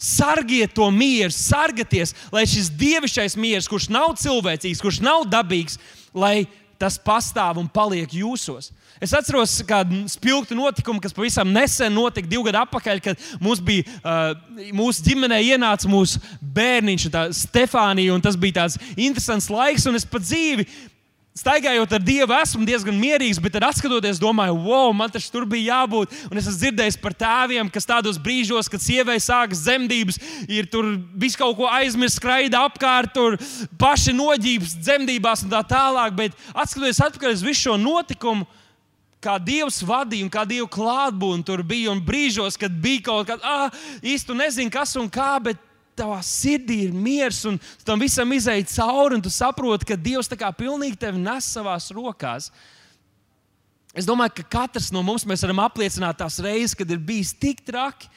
Sargiet 0.00 0.72
to 0.72 0.86
mieru, 0.88 1.28
sargieties, 1.32 2.14
lai 2.32 2.46
šis 2.48 2.70
dievišķais 2.72 3.34
miers, 3.36 3.66
kurš 3.68 3.90
nav 3.92 4.14
cilvēcīgs, 4.16 4.80
kurš 4.80 5.02
nav 5.04 5.26
dabīgs, 5.28 5.76
lai 6.16 6.46
tas 6.80 6.96
pastāv 7.00 7.60
un 7.60 7.68
paliek 7.68 8.10
jūsos. 8.20 8.70
Es 9.00 9.12
atceros 9.16 9.58
kādu 9.68 10.02
spilgtu 10.10 10.56
notikumu, 10.56 11.00
kas 11.00 11.14
pavisam 11.16 11.52
nesen 11.52 11.92
notika, 11.94 12.28
divu 12.28 12.46
gadu 12.48 12.62
atpakaļ, 12.62 13.02
kad 13.04 13.26
mums 13.40 13.60
bija, 13.64 13.84
uh, 14.00 14.32
mūsu 14.76 15.04
ģimenē 15.06 15.42
ienāca 15.52 15.88
mūsu 15.90 16.20
bērniņš, 16.40 17.08
Stefānija, 17.36 18.16
tas 18.24 18.38
bija 18.40 18.62
tāds 18.62 18.80
interesants 18.96 19.50
laiks, 19.52 19.86
un 19.88 20.00
es 20.00 20.08
pa 20.08 20.20
dzīvi 20.22 20.66
Staigājot 21.30 21.92
ar 21.94 22.02
Dievu, 22.02 22.34
esmu 22.34 22.64
diezgan 22.66 22.96
mierīgs, 22.98 23.38
bet 23.38 23.54
tad 23.54 23.62
skatoties, 23.78 24.18
domāju, 24.18 24.56
wow, 24.64 24.90
man 24.92 25.12
taču 25.14 25.30
tur 25.30 25.44
bija 25.48 25.76
jābūt. 25.76 26.10
Un 26.26 26.40
es 26.40 26.48
esmu 26.50 26.58
dzirdējis 26.58 26.98
par 26.98 27.14
tēviem, 27.14 27.70
kas 27.70 27.86
tādos 27.86 28.18
brīžos, 28.18 28.66
kad 28.68 28.82
sievai 28.82 29.20
sākas 29.22 29.62
dzemdības, 29.62 30.18
ir 30.50 30.66
tur 30.72 30.88
visu 31.14 31.38
kaut 31.38 31.54
ko 31.60 31.70
aizmirst, 31.70 32.18
skraida 32.18 32.64
apkārt, 32.66 33.14
tur 33.14 33.38
paši 33.78 34.16
noģības 34.18 34.74
dzemdībās 34.82 35.46
un 35.46 35.54
tā 35.54 35.62
tālāk. 35.70 36.18
Bet 36.18 36.34
skatoties 36.50 37.02
atpakaļ 37.06 37.38
uz 37.38 37.46
visu 37.46 37.68
šo 37.68 37.78
notikumu, 37.78 38.48
kā 39.22 39.38
Dievs 39.38 39.84
vadīja 39.86 40.26
un 40.26 40.34
kā 40.34 40.42
Dieva 40.50 40.66
klātbūtne 40.66 41.46
tur 41.46 41.62
bija. 41.62 41.94
Un 41.94 42.02
brīžos, 42.02 42.58
kad 42.58 42.74
bija 42.74 43.06
kaut 43.06 43.30
kas, 43.30 43.46
ah, 43.46 43.70
īsti 44.02 44.34
nezinu, 44.34 44.74
kas 44.74 44.98
un 44.98 45.06
kā, 45.12 45.36
bet 45.46 45.62
tavā 45.98 46.18
sirdī 46.24 46.84
ir 46.86 46.92
miers 46.94 47.42
un 47.48 47.58
tam 47.86 48.00
visam 48.00 48.30
izai 48.32 48.60
cauri, 48.68 49.16
un 49.18 49.24
tu 49.24 49.32
saproti, 49.32 49.88
ka 49.88 49.98
Dievs 49.98 50.30
tā 50.30 50.38
kā 50.40 50.50
pilnīgi 50.56 50.98
tevi 51.00 51.20
nes 51.20 51.48
savās 51.54 51.90
rokās. 51.94 52.50
Es 53.96 54.06
domāju, 54.06 54.38
ka 54.38 54.48
katrs 54.60 54.92
no 54.94 55.02
mums 55.02 55.26
varam 55.26 55.64
apliecināt 55.64 56.20
tās 56.20 56.38
reizes, 56.42 56.76
kad 56.78 56.90
ir 56.90 57.00
bijis 57.02 57.34
tik 57.34 57.64
traki. 57.66 58.10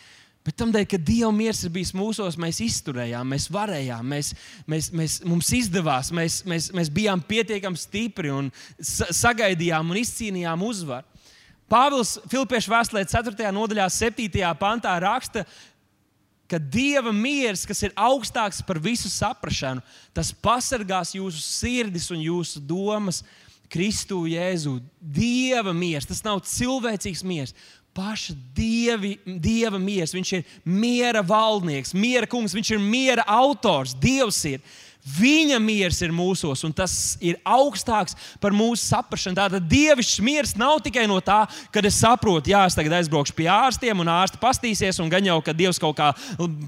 Bet 0.43 0.57
tam 0.59 0.73
dēļ, 0.75 0.85
ka 0.91 0.97
Dieva 0.99 1.31
miers 1.31 1.61
ir 1.63 1.71
bijis 1.71 1.93
mūsos, 1.95 2.35
mēs 2.35 2.59
izturējām, 2.65 3.29
mēs 3.31 3.45
varējām, 3.53 4.03
mēs, 4.03 4.33
mēs, 4.67 4.89
mēs, 4.91 5.13
mums 5.23 5.51
izdevās, 5.55 6.09
mēs, 6.11 6.41
mēs, 6.43 6.67
mēs 6.75 6.89
bijām 6.91 7.23
pietiekami 7.23 7.79
stipri 7.79 8.33
un 8.33 8.49
sagaidījām 8.83 9.93
un 9.93 10.01
izcīnījām 10.01 10.65
uzvaru. 10.67 11.07
Pāvils 11.71 12.17
Filipiešu 12.27 12.73
vēstulē 12.73 13.05
4. 13.07 13.47
nodaļā, 13.55 13.87
7. 13.89 14.27
pantā 14.59 14.97
raksta, 15.01 15.45
ka 15.47 15.72
Dieva 16.59 17.13
miers, 17.13 17.65
kas 17.67 17.83
ir 17.85 17.93
augstāks 17.95 18.61
par 18.65 18.79
visu 18.81 19.11
saprāšanu, 19.11 19.83
tas 20.13 20.33
pasargās 20.33 21.15
jūsu 21.15 21.41
sirdis 21.41 22.09
un 22.13 22.21
jūsu 22.23 22.61
domas. 22.63 23.23
Kristu 23.73 24.27
Jēzu, 24.29 24.75
Dieva 25.01 25.71
miers, 25.73 26.05
tas 26.05 26.19
nav 26.21 26.43
cilvēcīgs 26.45 27.23
miers 27.25 27.55
paša 27.93 28.33
dievi, 28.55 29.17
dieva 29.25 29.77
miers. 29.77 30.13
Viņš 30.15 30.31
ir 30.37 30.47
miera 30.65 31.21
valdnieks, 31.25 31.93
miera 31.93 32.29
kungs, 32.29 32.55
viņš 32.55 32.73
ir 32.73 32.81
miera 32.81 33.25
autors, 33.29 33.93
Dievs 33.93 34.41
ir. 34.49 34.63
Viņa 35.03 35.57
miers 35.59 35.97
ir 35.99 36.13
mūsos, 36.15 36.61
un 36.63 36.71
tas 36.71 37.17
ir 37.19 37.35
augstāks 37.43 38.15
par 38.39 38.53
mūsu 38.55 38.85
saprāšanu. 38.85 39.35
Tātad 39.35 39.65
dievišķs 39.67 40.21
miers 40.23 40.53
nav 40.55 40.77
tikai 40.85 41.03
no 41.11 41.17
tā, 41.19 41.41
ka 41.75 41.83
es 41.83 41.97
saprotu, 41.99 42.53
jā, 42.53 42.61
es 42.69 42.77
tagad 42.77 42.95
aizbraukšu 43.01 43.35
pie 43.35 43.49
ārstiem, 43.51 43.99
un 43.99 44.11
ārsti 44.13 44.39
pastīsies, 44.39 45.01
un 45.03 45.11
gan 45.11 45.27
jau, 45.27 45.41
ka 45.43 45.51
Dievs 45.51 45.81
kaut 45.83 45.97
kā 45.97 46.13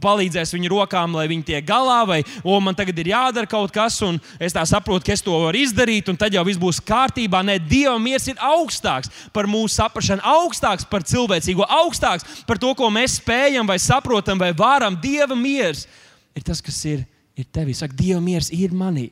palīdzēs 0.03 0.51
viņu 0.51 0.73
rokām, 0.73 1.15
lai 1.15 1.29
viņi 1.31 1.47
tiek 1.47 1.63
galā, 1.69 2.01
vai 2.11 2.19
o, 2.43 2.59
man 2.59 2.75
tagad 2.75 2.99
ir 2.99 3.13
jādara 3.13 3.47
kaut 3.47 3.71
kas, 3.71 4.01
un 4.03 4.19
es 4.35 4.57
tā 4.59 4.67
saprotu, 4.67 5.07
ka 5.07 5.15
es 5.15 5.23
to 5.23 5.39
varu 5.45 5.63
izdarīt, 5.63 6.11
un 6.11 6.19
tad 6.19 6.35
jau 6.35 6.43
viss 6.43 6.59
būs 6.59 6.83
kārtībā. 6.83 7.39
Nē, 7.39 7.55
Dieva 7.63 7.95
miers 8.03 8.27
ir 8.27 8.45
augstāks 8.51 9.15
par 9.31 9.47
mūsu 9.47 9.77
saprāšanu, 9.79 10.27
augstāks 10.35 10.91
par 10.91 11.07
cilvēcīgo, 11.07 11.71
augstāks 11.79 12.43
par 12.43 12.59
to, 12.59 12.75
ko 12.75 12.91
mēs 12.91 13.21
spējam, 13.23 13.63
vai 13.63 13.79
saprotam, 13.79 14.43
vai 14.43 14.51
varam. 14.51 14.99
Dieva 14.99 15.39
miers 15.39 15.87
ir 16.35 16.43
tas, 16.43 16.59
kas 16.59 16.83
ir 16.83 17.07
ir 17.35 17.47
tevī. 17.53 17.75
Saka, 17.75 17.95
Dieva 17.97 18.21
miers 18.23 18.51
ir 18.53 18.73
manī. 18.75 19.09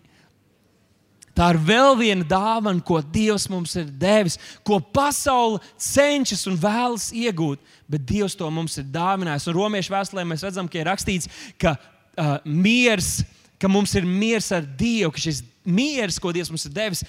Tā 1.33 1.47
ir 1.49 1.57
vēl 1.65 1.95
viena 1.97 2.25
dāvana, 2.29 2.81
ko 2.85 2.99
Dievs 3.01 3.47
mums 3.49 3.73
ir 3.79 3.87
devis, 3.89 4.37
ko 4.61 4.77
pasaule 4.93 5.57
cenšas 5.81 6.45
un 6.49 6.59
vēlas 6.61 7.07
iegūt, 7.09 7.61
bet 7.89 8.05
Dievs 8.05 8.37
to 8.37 8.49
mums 8.53 8.77
ir 8.77 8.85
dāvinājis. 8.93 9.47
Un 9.49 9.57
Romiešu 9.57 9.95
vēstulē 9.95 10.27
mēs 10.29 10.45
redzam, 10.45 10.69
ka 10.69 10.77
ir 10.77 10.89
rakstīts, 10.91 11.31
ka 11.57 11.73
uh, 11.73 12.35
miers, 12.45 13.23
ka 13.57 13.71
mums 13.71 13.95
ir 13.97 14.05
miers 14.05 14.51
ar 14.53 14.67
Dievu, 14.77 15.09
ka 15.15 15.23
šis 15.25 15.41
miers, 15.65 16.21
ko 16.21 16.35
Dievs 16.35 16.53
mums 16.53 16.67
ir 16.69 16.75
devis, 16.75 17.01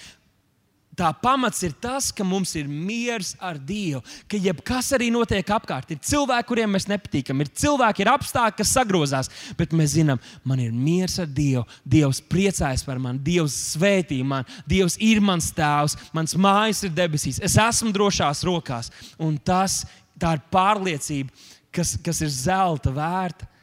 tā 0.99 1.11
pamats 1.23 1.63
ir 1.67 1.75
tas, 1.83 2.11
ka 2.15 2.25
mums 2.27 2.55
ir 2.59 2.69
miers 2.69 3.35
ar 3.43 3.59
Dievu. 3.59 4.03
Ka 4.31 4.39
jebkas 4.41 4.93
arī 4.97 5.11
notiek 5.15 5.49
apkārt, 5.57 5.95
ir 5.95 6.03
cilvēki, 6.05 6.49
kuriem 6.49 6.75
mēs 6.77 6.89
nepatīkam, 6.91 7.41
ir 7.43 7.51
cilvēki, 7.63 8.05
ir 8.05 8.13
apstākļi, 8.15 8.59
kas 8.61 8.75
sagrozās, 8.77 9.31
bet 9.59 9.75
mēs 9.77 9.97
zinām, 9.97 10.23
man 10.45 10.63
ir 10.63 10.75
miers 10.75 11.19
ar 11.23 11.31
Dievu. 11.31 11.65
Dievs 11.85 12.23
priecājas 12.31 12.85
par 12.87 13.01
mani, 13.03 13.23
Dievs 13.25 13.57
svētī 13.75 14.21
man, 14.27 14.47
Dievs 14.71 14.99
ir 15.03 15.23
mans 15.25 15.51
tēvs, 15.55 15.99
mans 16.17 16.37
mājas 16.39 16.85
ir 16.87 16.95
debesīs, 16.95 17.41
es 17.45 17.59
esmu 17.61 17.93
drošās 17.95 18.45
rokās. 18.47 18.93
Un 19.19 19.39
tas 19.39 19.83
ir 19.85 20.45
pārliecība, 20.53 21.33
kas, 21.75 21.97
kas 22.05 22.23
ir 22.23 22.31
zelta 22.33 22.93
vērta. 22.95 23.54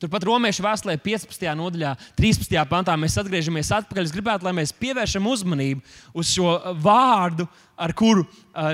Turpat 0.00 0.24
Romiešu 0.24 0.62
vēstulē 0.64 0.94
15. 1.04 1.42
nodaļā, 1.60 1.90
13. 2.16 2.54
pantā 2.70 2.94
mēs 2.96 3.18
atgriežamies 3.20 3.68
atpakaļ. 3.76 4.06
Es 4.08 4.14
gribētu, 4.14 4.46
lai 4.46 4.54
mēs 4.56 4.72
pievēršam 4.80 5.26
uzmanību 5.28 5.84
uz 6.16 6.30
šo 6.32 6.54
vārdu, 6.80 7.44
ar 7.76 7.92
kuru 7.92 8.24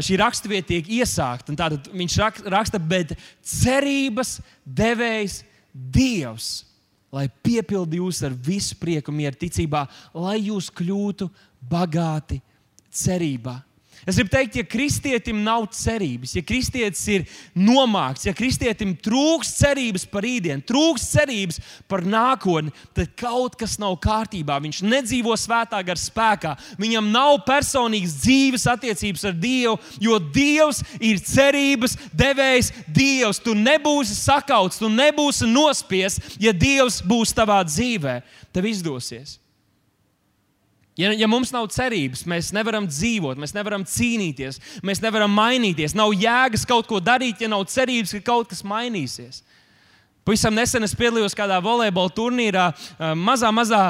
šī 0.07 0.21
raksturvieta 0.23 0.71
tiek 0.71 0.93
iesākta. 1.01 1.57
Tātad 1.59 1.91
viņš 1.91 2.19
raksta, 2.47 2.79
bet 2.79 3.17
cerības 3.43 4.37
devējs 4.63 5.43
Dievs, 5.77 6.63
lai 7.13 7.27
piepildītu 7.29 8.05
jūs 8.05 8.23
ar 8.25 8.33
visu 8.47 8.79
prieku, 8.81 9.13
mieru, 9.13 9.37
ticībā, 9.37 9.83
lai 10.15 10.39
jūs 10.47 10.71
kļūtu 10.73 11.27
bagāti 11.69 12.39
cerībā. 12.89 13.59
Es 14.07 14.15
gribu 14.15 14.31
teikt, 14.31 14.55
ja 14.55 14.63
kristietim 14.63 15.41
nav 15.43 15.65
cerības, 15.75 16.37
ja 16.37 16.43
kristietis 16.47 17.01
ir 17.11 17.25
nomākts, 17.59 18.29
ja 18.29 18.35
kristietim 18.39 18.93
trūks 19.03 19.49
cerības 19.59 20.05
par 20.07 20.23
rītdienu, 20.23 20.63
trūks 20.63 21.09
cerības 21.11 21.59
par 21.91 22.05
nākotni, 22.07 22.71
tad 22.95 23.11
kaut 23.19 23.57
kas 23.59 23.75
nav 23.83 23.97
kārtībā. 24.05 24.61
Viņš 24.63 24.85
nedzīvo 24.87 25.35
svētā 25.35 25.81
gara 25.83 25.99
spēkā, 25.99 26.53
viņam 26.79 27.09
nav 27.11 27.41
personīgas 27.49 28.15
dzīves 28.23 28.69
attiecības 28.77 29.27
ar 29.27 29.35
Dievu, 29.43 29.75
jo 30.07 30.21
Dievs 30.23 30.85
ir 31.01 31.19
cerības 31.27 31.99
devējs. 32.15 32.71
Dievs, 32.87 33.43
tu 33.43 33.57
nebūsi 33.59 34.15
sakauts, 34.21 34.79
tu 34.79 34.93
nebūsi 34.93 35.51
nospiests, 35.51 36.39
ja 36.39 36.55
Dievs 36.55 37.01
būs 37.03 37.35
tavā 37.35 37.59
dzīvē. 37.67 38.21
Tev 38.55 38.71
izdosies. 38.71 39.41
Ja, 40.97 41.11
ja 41.13 41.27
mums 41.29 41.51
nav 41.53 41.67
cerības, 41.75 42.23
mēs 42.25 42.55
nevaram 42.57 42.87
dzīvot, 42.89 43.37
mēs 43.37 43.53
nevaram 43.53 43.83
cīnīties, 43.85 44.57
mēs 44.87 45.03
nevaram 45.05 45.35
mainīties. 45.37 45.93
Nav 45.97 46.15
jēgas 46.17 46.65
kaut 46.69 46.89
ko 46.89 47.03
darīt, 47.05 47.43
ja 47.45 47.51
nav 47.53 47.67
cerības, 47.69 48.15
ka 48.17 48.33
kaut 48.33 48.49
kas 48.49 48.65
mainīsies. 48.65 49.43
Pavisam 50.27 50.57
nesen 50.57 50.83
es 50.83 50.97
piedalījos 50.99 51.37
kādā 51.39 51.61
volejbola 51.63 52.11
turnīrā, 52.11 52.65
mazā, 53.15 53.53
mazā 53.55 53.83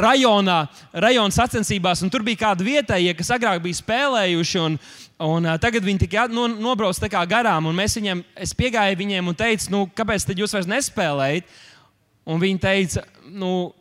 rajonā, 0.00 0.62
rajona 1.04 1.36
sacensībās, 1.36 2.00
tur 2.08 2.24
bija 2.24 2.46
kādi 2.46 2.64
vietējie, 2.70 3.12
kas 3.18 3.34
agrāk 3.34 3.60
bija 3.66 3.76
spēlējuši. 3.82 4.62
Un, 4.62 4.78
un, 5.26 5.50
tagad 5.60 5.84
viņi 5.84 6.06
tikai 6.06 6.30
no, 6.32 6.46
nobrauc 6.48 6.96
garām, 7.28 7.68
mēs 7.76 7.98
viņiem, 7.98 8.24
es 8.40 8.56
piegāju 8.56 9.02
viņiem 9.02 9.28
un 9.28 9.36
teicu, 9.36 9.68
nu, 9.74 9.84
kāpēc 9.92 10.30
jūs 10.32 10.56
vairs 10.56 10.70
nespēlējat? 10.70 11.52
Un 12.24 12.40
viņi 12.40 12.62
teica, 12.62 13.04
nu, 13.28 13.74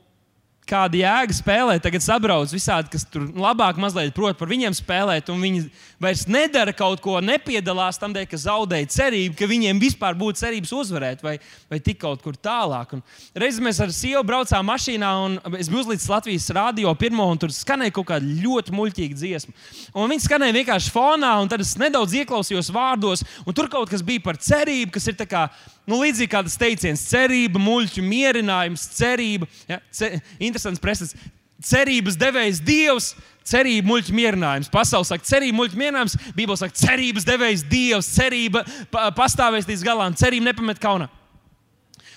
kāda 0.74 1.00
jēga 1.00 1.38
spēlēt. 1.38 1.84
Tagad 1.86 2.04
sabrauc 2.04 2.54
visādi, 2.54 2.92
kas 2.94 3.06
tur 3.10 3.28
labāk 3.38 3.80
mazliet 3.82 4.14
prot 4.16 4.40
par 4.40 4.50
viņiem 4.50 4.76
spēlēt, 4.78 5.30
un 5.34 5.42
viņi 5.44 5.64
vairs 6.04 6.26
nedara 6.28 6.74
kaut 6.76 7.02
ko, 7.04 7.20
nepiedalās 7.24 8.00
tam 8.02 8.16
dēļ, 8.16 8.28
ka 8.32 8.40
zaudēja 8.42 8.90
cerību, 8.92 9.38
ka 9.40 9.50
viņiem 9.50 9.80
vispār 9.82 10.18
būtu 10.20 10.42
cerības 10.42 10.74
uzvarēt 10.76 11.24
vai, 11.26 11.38
vai 11.72 11.80
tik 11.84 12.02
kaut 12.02 12.24
kur 12.26 12.38
tālāk. 12.38 12.98
Reiz 13.40 13.60
mēs 13.64 13.80
ar 13.84 13.94
sievu 13.96 14.24
braucām 14.28 14.68
mašīnā, 14.68 15.12
un 15.28 15.38
es 15.60 15.70
biju 15.72 15.86
uzlīdz 15.86 16.10
Latvijas 16.12 16.50
rādio 16.56 16.94
pirmo, 17.00 17.28
un 17.32 17.42
tur 17.42 17.54
skanēja 17.56 17.96
kaut 17.96 18.10
kāda 18.12 18.38
ļoti 18.44 18.76
muļķīga 18.76 19.20
dziesma. 19.20 19.56
Un 19.94 20.12
viņi 20.12 20.26
skanēja 20.28 20.58
vienkārši 20.60 20.94
fonā, 20.94 21.36
un 21.44 21.52
tad 21.52 21.64
es 21.64 21.76
nedaudz 21.80 22.18
ieklausījos 22.24 22.74
vārdos, 22.74 23.24
un 23.46 23.56
tur 23.56 23.72
kaut 23.72 23.92
kas 23.94 24.04
bija 24.06 24.24
par 24.26 24.42
cerību, 24.42 24.92
kas 24.98 25.08
ir 25.12 25.20
tā 25.20 25.30
kā 25.30 25.48
Nu, 25.90 26.00
līdzīgi 26.00 26.32
kā 26.32 26.44
tas 26.46 26.56
teiciens, 26.60 27.04
cerība, 27.10 27.60
muļķu 27.60 28.04
mierinājums, 28.08 28.86
cerība. 28.96 29.50
Ja, 29.68 29.82
ce, 29.92 30.16
interesants 30.40 30.82
presets. 30.84 31.18
Cerības 31.64 32.18
devējs 32.20 32.60
Dievs, 32.64 33.10
cerība, 33.48 33.88
muļķu 33.92 34.16
mierinājums. 34.16 34.72
Pasaules 34.72 35.12
saka, 35.12 35.28
cerība, 35.28 35.62
muļķu 35.62 35.80
mierinājums. 35.80 36.16
Bībeli 36.36 36.60
saka, 36.60 36.76
cerības 36.80 37.28
devējs 37.28 37.66
Dievs, 37.72 38.10
cerība 38.16 38.64
pastāvēs 39.16 39.68
līdz 39.70 39.86
galam, 39.88 40.16
cerība 40.20 40.52
nepamet 40.52 40.82
kaunā. 40.84 41.08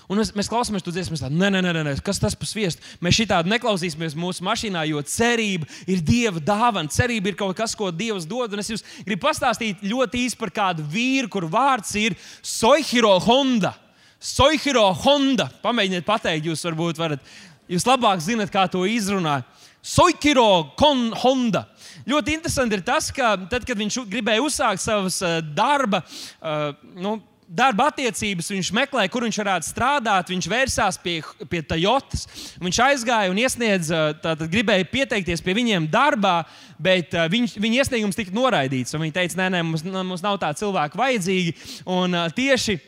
Un 0.06 0.20
mēs, 0.20 0.30
mēs 0.38 0.50
klausāmies 0.50 0.84
to 0.86 0.92
dziesmu, 0.94 1.18
tādu 1.18 1.34
nē, 1.38 1.48
nē, 1.50 1.60
nē, 1.66 1.72
nē, 1.82 1.94
kas 2.06 2.20
tas 2.22 2.36
par 2.38 2.46
sviestu. 2.46 2.82
Mēs 3.02 3.16
šitādi 3.18 3.50
neklausīsimies 3.50 4.14
mūsu 4.18 4.44
mašīnā, 4.46 4.84
jo 4.86 5.02
cerība 5.02 5.66
ir 5.90 6.04
Dieva 6.06 6.42
dāvana. 6.42 6.92
Cerība 6.94 7.32
ir 7.32 7.38
kaut 7.38 7.56
kas, 7.58 7.74
ko 7.78 7.90
Dievs 7.90 8.28
dod. 8.28 8.54
Un 8.54 8.62
es 8.62 8.70
jums 8.70 8.86
gribu 9.02 9.24
pastāstīt 9.26 9.82
ļoti 9.82 10.22
īsi 10.28 10.38
par 10.38 10.54
kādu 10.54 10.86
vīru, 10.86 11.30
kur 11.32 11.48
vārds 11.50 11.90
ir 11.98 12.14
Soihiro 12.38 13.16
Honda. 13.26 13.74
Soihiro 14.22 14.86
Honda. 15.02 15.50
Pamēģiniet 15.64 16.06
pateikt, 16.06 16.46
jūs 16.46 16.62
varbūt 16.68 17.02
varat, 17.02 17.36
jūs 17.70 17.86
labāk 17.88 18.22
zinat, 18.22 18.54
kā 18.54 18.68
to 18.70 18.86
izrunāt. 18.86 19.46
Soikiro 19.86 20.74
Honda. 21.22 21.66
Ļoti 22.06 22.34
interesanti 22.34 22.78
ir 22.78 22.82
tas, 22.86 23.10
ka 23.14 23.34
tad, 23.50 23.66
kad 23.66 23.78
viņš 23.78 24.04
gribēja 24.10 24.42
uzsākt 24.42 24.82
savas 24.82 25.18
uh, 25.22 25.38
darba, 25.42 26.02
uh, 26.02 26.72
nu, 26.94 27.18
darba 27.46 27.88
attiecības, 27.90 28.48
viņš 28.50 28.70
meklēja, 28.74 29.10
kur 29.12 29.26
viņš 29.26 29.38
varētu 29.42 29.68
strādāt. 29.68 30.32
Viņš 30.32 30.48
vērsās 30.50 30.98
pie, 31.02 31.18
pie 31.50 31.62
Toyotas. 31.66 32.26
Viņš 32.62 32.80
aizgāja 32.88 33.32
un 33.32 33.40
iesniedza, 33.40 34.08
tātad 34.22 34.50
gribēja 34.52 34.88
pieteikties 34.90 35.44
pie 35.44 35.54
viņiem 35.58 35.86
darbā, 35.92 36.40
bet 36.82 37.14
uh, 37.14 37.28
viņ, 37.32 37.54
viņa 37.62 37.84
iesniegums 37.84 38.18
tika 38.18 38.34
noraidīts. 38.36 38.96
Viņi 38.96 39.14
teica, 39.14 39.40
nē, 39.42 39.48
nē, 39.56 39.62
mums, 39.66 39.86
mums 39.86 40.24
nav 40.24 40.40
tāda 40.42 40.58
cilvēka 40.58 40.98
vajadzīga. 40.98 41.56
Un 41.96 42.18
tieši 42.36 42.80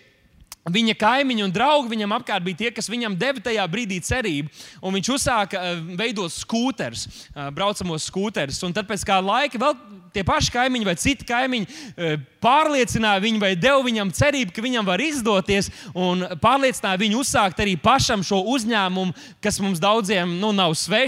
Viņa 0.72 0.94
kaimiņi 0.98 1.44
un 1.46 1.52
draugi 1.54 1.92
viņam 1.92 2.14
apkārt 2.18 2.44
bija 2.46 2.62
tie, 2.62 2.70
kas 2.74 2.90
viņam 2.90 3.16
deva 3.18 3.42
tajā 3.44 3.64
brīdī 3.70 4.00
cerību. 4.04 4.50
Un 4.82 4.96
viņš 4.98 5.10
uzsāka 5.14 5.60
uh, 5.60 5.80
veidot 5.98 6.32
skūterus, 6.34 7.06
uh, 7.08 7.48
braucamos 7.54 8.08
skūterus. 8.10 8.60
Un 8.66 8.76
tad 8.76 8.88
pēc 8.88 9.06
kāda 9.08 9.24
laika 9.26 9.60
vēl 9.60 9.76
tie 10.14 10.24
paši 10.26 10.52
kaimiņi 10.54 10.88
vai 10.88 10.96
citi 11.00 11.26
kaimiņi 11.28 11.68
uh, 11.68 12.14
pārliecināja 12.44 13.24
viņu 13.24 13.42
vai 13.42 13.52
deva 13.58 13.80
viņam 13.86 14.12
cerību, 14.18 14.54
ka 14.54 14.64
viņam 14.64 14.88
var 14.88 15.02
izdoties. 15.04 15.72
Un 15.94 16.26
pārliecināja 16.42 17.00
viņu 17.00 17.24
uzsākt 17.24 17.64
arī 17.64 17.78
pašam 17.80 18.24
šo 18.26 18.42
uzņēmumu, 18.54 19.16
kas 19.44 19.60
mums 19.64 19.82
daudziem 19.82 20.38
nu, 20.42 20.52
nav 20.56 20.76
svešs. 20.78 21.06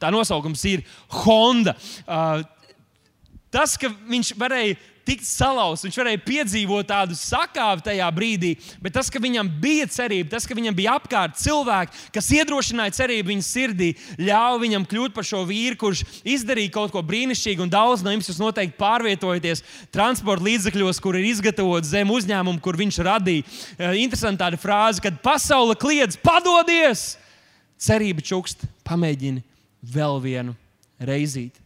Tā 0.00 0.10
nosaukums 0.12 0.62
ir 0.68 0.82
Honda. 1.22 1.74
Tas, 3.50 3.74
ka 3.80 3.88
viņš 3.90 4.34
varēja 4.38 4.76
tikt 5.10 5.26
salauzts. 5.26 5.84
Viņš 5.86 5.98
varēja 6.00 6.20
piedzīvot 6.22 6.88
tādu 6.90 7.16
sakāvi 7.18 7.84
tajā 7.88 8.06
brīdī, 8.14 8.52
bet 8.82 8.94
tas, 8.94 9.10
ka 9.10 9.22
viņam 9.22 9.48
bija 9.62 9.88
cerība, 9.90 10.30
tas, 10.36 10.46
ka 10.46 10.56
viņam 10.56 10.76
bija 10.76 10.94
apkārt 11.00 11.38
cilvēki, 11.40 12.04
kas 12.14 12.30
iedrošināja 12.36 12.94
cerību 13.00 13.32
viņa 13.32 13.46
sirdī, 13.46 13.90
ļāva 14.20 14.60
viņam 14.62 14.86
kļūt 14.90 15.16
par 15.16 15.26
šo 15.26 15.42
vīru, 15.48 15.78
kurš 15.80 16.04
izdarīja 16.22 16.74
kaut 16.76 16.94
ko 16.94 17.02
brīnišķīgu. 17.06 17.66
Un 17.66 17.72
daudz 17.72 18.04
no 18.06 18.14
jums 18.14 18.30
noteikti 18.40 18.78
pārvietojaties 18.80 19.64
transporta 19.94 20.46
līdzekļos, 20.46 21.02
kur 21.02 21.18
ir 21.18 21.30
izgatavots 21.32 21.90
zem 21.90 22.12
uzņēmuma, 22.14 22.62
kur 22.62 22.78
viņš 22.78 23.00
radīja. 23.06 23.46
Eh, 23.78 23.98
interesanti 24.04 24.44
tāda 24.44 24.60
frāze, 24.60 25.02
kad 25.02 25.18
pasaule 25.24 25.76
kliedz, 25.78 26.18
padodies! 26.20 27.16
Cerība 27.80 28.20
čukst, 28.20 28.66
pamēģini 28.84 29.40
vēl 29.94 30.18
vienu 30.20 30.52
reizīti. 31.00 31.56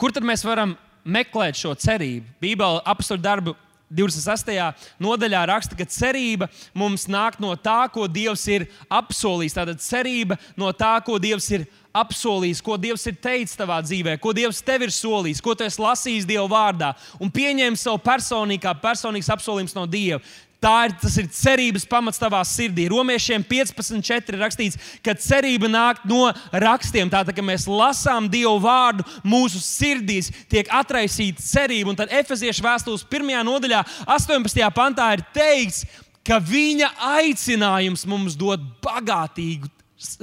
Kur 0.00 0.12
tad 0.12 0.24
mēs 0.28 0.42
varam 0.44 0.74
meklēt 1.06 1.60
šo 1.60 1.74
cerību. 1.78 2.26
Bībele 2.42 2.82
apakstu 2.84 3.16
darbu 3.20 3.54
26. 3.92 4.50
nodaļā 4.98 5.44
raksta, 5.46 5.76
ka 5.78 5.86
cerība 5.86 6.48
mums 6.74 7.06
nāk 7.06 7.38
no 7.42 7.52
tā, 7.54 7.84
ko 7.94 8.08
Dievs 8.10 8.42
ir 8.50 8.66
apsolījis. 8.90 9.54
Tātad 9.54 9.82
cerība 9.82 10.38
no 10.58 10.72
tā, 10.74 10.96
ko 11.06 11.20
Dievs 11.22 11.46
ir 11.54 11.66
apsolījis, 11.96 12.62
ko 12.64 12.76
Dievs 12.80 13.06
ir 13.06 13.14
teicis 13.22 13.56
tavā 13.58 13.78
dzīvē, 13.84 14.16
ko 14.20 14.34
Dievs 14.36 14.60
tev 14.66 14.88
ir 14.88 14.94
solījis, 14.94 15.42
ko 15.44 15.54
tu 15.54 15.64
esi 15.66 15.80
lasījis 15.82 16.26
Dieva 16.28 16.48
vārdā, 16.50 16.90
un 17.22 17.30
pieņem 17.32 17.78
savu 17.78 18.02
personīgā, 18.02 18.74
personīgas 18.82 19.30
apsolījumus 19.36 19.76
no 19.78 19.86
Dieva. 19.86 20.20
Tā 20.62 20.72
ir, 20.88 20.94
ir 21.20 21.26
cerības 21.36 21.84
pamats 21.88 22.20
tavā 22.20 22.40
sirdī. 22.48 22.86
Romiešiem 22.88 23.44
15.4 23.44 24.38
rakstīts, 24.40 24.78
ka 25.04 25.12
cerība 25.20 25.68
nāk 25.68 26.00
no 26.08 26.30
rakstiem. 26.50 27.10
Tātad, 27.12 27.36
kad 27.36 27.44
mēs 27.44 27.66
lasām 27.68 28.28
Dievu 28.32 28.56
vārdu, 28.64 29.04
mūsu 29.26 29.60
sirdīs 29.60 30.30
tiek 30.50 30.70
atraisīta 30.72 31.44
cerība. 31.44 31.92
Un 31.92 31.98
tad 31.98 32.14
Efeziešu 32.14 32.64
vēstules 32.64 33.04
1. 33.04 33.36
nodaļā, 33.46 33.82
18. 34.16 34.64
pantā 34.74 35.10
ir 35.18 35.24
teikts, 35.36 35.84
ka 36.26 36.40
viņa 36.42 36.88
aicinājums 37.20 38.06
mums 38.08 38.38
dod 38.38 38.64
bagātīgu 38.84 39.68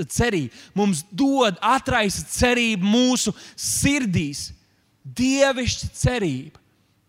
cerību. 0.10 0.64
Mums 0.78 1.04
dod 1.14 1.62
atraisa 1.62 2.26
cerību 2.30 2.90
mūsu 2.90 3.36
sirdīs. 3.54 4.50
Dievišķa 5.04 5.92
cerība 6.00 6.62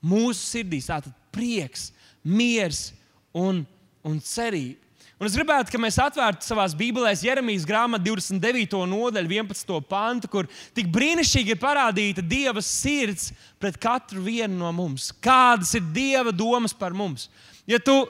mūsu 0.05 0.43
sirdīs. 0.43 0.91
Tātad 0.93 1.15
prieks, 1.33 1.89
miers 2.25 2.91
un, 3.35 3.65
un 4.07 4.19
cerību. 4.23 4.81
Un 5.15 5.29
es 5.29 5.37
gribētu, 5.39 5.71
lai 5.77 5.85
mēs 5.87 5.97
atvērtu 6.03 6.45
savā 6.45 6.65
Bībelē 6.75 7.13
Jeremijas 7.23 7.63
grāmatu 7.69 8.11
29. 8.11 8.81
nodaļu, 8.91 9.31
11. 9.31 9.77
pantu, 9.89 10.31
kur 10.31 10.49
tik 10.75 10.91
brīnišķīgi 10.93 11.55
ir 11.55 11.61
parādīta 11.63 12.25
Dieva 12.25 12.63
sirds 12.65 13.31
pret 13.63 13.79
katru 13.81 14.25
vienu 14.27 14.59
no 14.59 14.73
mums. 14.75 15.13
Kādas 15.23 15.71
ir 15.79 15.87
Dieva 15.95 16.35
domas 16.35 16.75
par 16.75 16.97
mums? 16.99 17.29
Ja 17.65 17.79
tu 17.79 18.03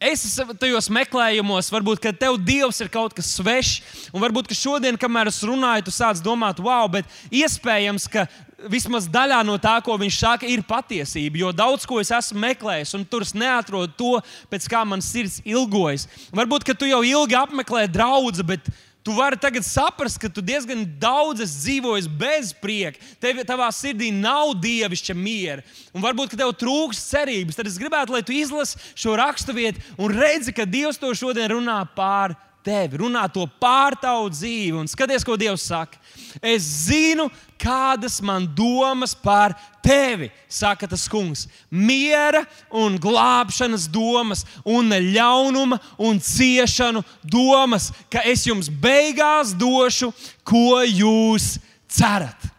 esi 0.00 0.30
tajos 0.60 0.88
meklējumos, 0.92 1.72
varbūt 1.72 2.06
tev 2.20 2.38
Dievs 2.40 2.80
ir 2.80 2.92
kaut 2.92 3.16
kas 3.16 3.32
svešs, 3.36 4.06
un 4.12 4.22
varbūt 4.22 4.52
šodien, 4.56 5.00
kamēr 5.00 5.28
es 5.32 5.42
runāju, 5.44 5.88
tu 5.88 5.94
sāc 5.94 6.22
domāt, 6.24 6.60
wow, 6.60 6.88
bet 6.88 7.08
iespējams, 7.32 8.08
ka 8.12 8.28
vismaz 8.68 9.08
daļā 9.10 9.40
no 9.46 9.56
tā, 9.62 9.76
ko 9.84 9.96
viņš 10.00 10.18
saka, 10.20 10.48
ir 10.48 10.62
patiesība. 10.66 11.40
Jo 11.40 11.54
daudz 11.56 11.86
ko 11.88 12.00
es 12.02 12.12
esmu 12.14 12.42
meklējis, 12.42 12.94
un 12.98 13.06
tur 13.08 13.24
es 13.24 13.34
neatrodu 13.36 13.94
to, 13.96 14.12
pēc 14.52 14.68
kā 14.70 14.84
man 14.84 15.02
sirds 15.04 15.40
ilgojas. 15.46 16.08
Varbūt, 16.34 16.66
ka 16.66 16.76
tu 16.76 16.88
jau 16.90 17.02
ilgi 17.06 17.38
apmeklē 17.38 17.86
draugu, 17.90 18.44
bet 18.46 18.68
tu 19.04 19.14
vari 19.16 19.38
tagad 19.40 19.64
saprast, 19.64 20.20
ka 20.20 20.28
tu 20.28 20.42
diezgan 20.44 20.84
daudz 21.00 21.40
dzīvoji 21.46 22.10
bez 22.20 22.52
prieka. 22.52 23.00
Tev, 23.22 23.40
tavā 23.48 23.70
sirdī 23.72 24.10
nav 24.12 24.52
dievišķa 24.60 25.16
miera, 25.16 25.64
un 25.94 26.04
varbūt, 26.04 26.34
ka 26.34 26.42
tev 26.42 26.52
trūks 26.60 27.00
cerības. 27.08 27.56
Tad 27.58 27.70
es 27.70 27.80
gribētu, 27.80 28.14
lai 28.14 28.22
tu 28.26 28.36
izlasi 28.36 28.80
šo 28.94 29.16
raksturvietu 29.20 29.82
un 29.98 30.12
redzi, 30.12 30.54
ka 30.56 30.68
Dievs 30.68 31.00
to 31.00 31.12
šodien 31.16 31.50
runā 31.54 31.80
pār 31.96 32.36
tevi, 32.64 32.98
runā 33.00 33.22
to 33.32 33.46
pār 33.60 33.96
tavu 34.00 34.28
dzīvi 34.32 34.76
un 34.80 34.88
skaties, 34.90 35.24
ko 35.26 35.36
Dievs 35.40 35.64
saka. 35.70 35.98
Es 36.42 36.66
zinu, 36.86 37.28
kādas 37.60 38.20
man 38.24 38.46
domas 38.56 39.14
par 39.16 39.54
tevi, 39.84 40.30
saka 40.48 40.88
tas 40.90 41.06
kungs. 41.10 41.46
Miera 41.70 42.44
un 42.70 42.98
glābšanas 43.00 43.88
domas, 43.90 44.44
un 44.64 44.92
ļaunuma 44.92 45.80
un 45.98 46.20
ciešanu 46.20 47.02
domas, 47.24 47.90
ka 48.12 48.24
es 48.28 48.46
jums 48.48 48.70
beigās 48.70 49.52
došu, 49.56 50.12
ko 50.44 50.80
jūs 50.84 51.58
cerat. 51.90 52.50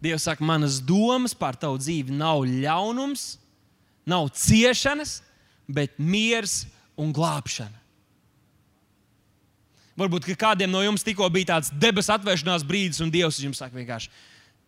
Dievs 0.00 0.24
saka, 0.24 0.44
manas 0.44 0.80
domas 0.80 1.36
par 1.36 1.58
tavu 1.60 1.76
dzīvi 1.80 2.14
nav 2.16 2.46
ļaunums, 2.48 3.34
nav 4.08 4.30
ciešanas, 4.32 5.18
bet 5.68 5.92
miers 6.00 6.64
un 7.00 7.14
glābšana. 7.16 7.78
Varbūt 10.00 10.30
kādiem 10.40 10.70
no 10.72 10.80
jums 10.84 11.04
tikko 11.04 11.26
bija 11.32 11.56
tāds 11.56 11.72
debesu 11.76 12.14
atvēršanās 12.14 12.64
brīdis, 12.64 13.02
un 13.04 13.10
Dievs 13.12 13.40
jums 13.42 13.58
saka, 13.60 13.76
vienkārši, 13.76 14.08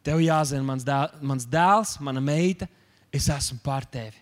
tev 0.05 0.21
jāzina, 0.21 0.65
mans, 0.67 0.85
dēl, 0.85 1.15
mans 1.25 1.47
dēls, 1.49 1.95
mana 2.05 2.21
meita, 2.21 2.69
es 3.15 3.31
esmu 3.33 3.63
pār 3.65 3.87
tevi. 3.89 4.19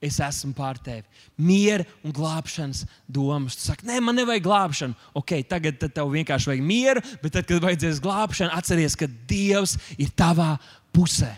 es 0.00 0.16
esmu 0.24 0.54
pār 0.56 0.78
tevi. 0.80 1.04
Miera 1.36 1.84
un 2.00 2.12
glābšanas 2.16 2.86
domas. 3.04 3.58
Tu 3.58 3.66
saki, 3.68 3.84
nē, 3.84 3.98
man 4.00 4.16
nevajag 4.16 4.46
glābšanu. 4.46 4.96
Ok, 5.20 5.34
tagad 5.48 5.76
tev 5.82 6.08
vienkārši 6.14 6.48
vajag 6.48 6.64
mieru, 6.64 7.02
bet 7.20 7.34
tad, 7.36 7.44
kad 7.44 7.60
vajadzēs 7.60 8.00
glābšanu, 8.00 8.54
atceries, 8.56 8.96
ka 8.96 9.10
Dievs 9.28 9.76
ir 10.00 10.08
tavā 10.16 10.54
pusē. 10.96 11.34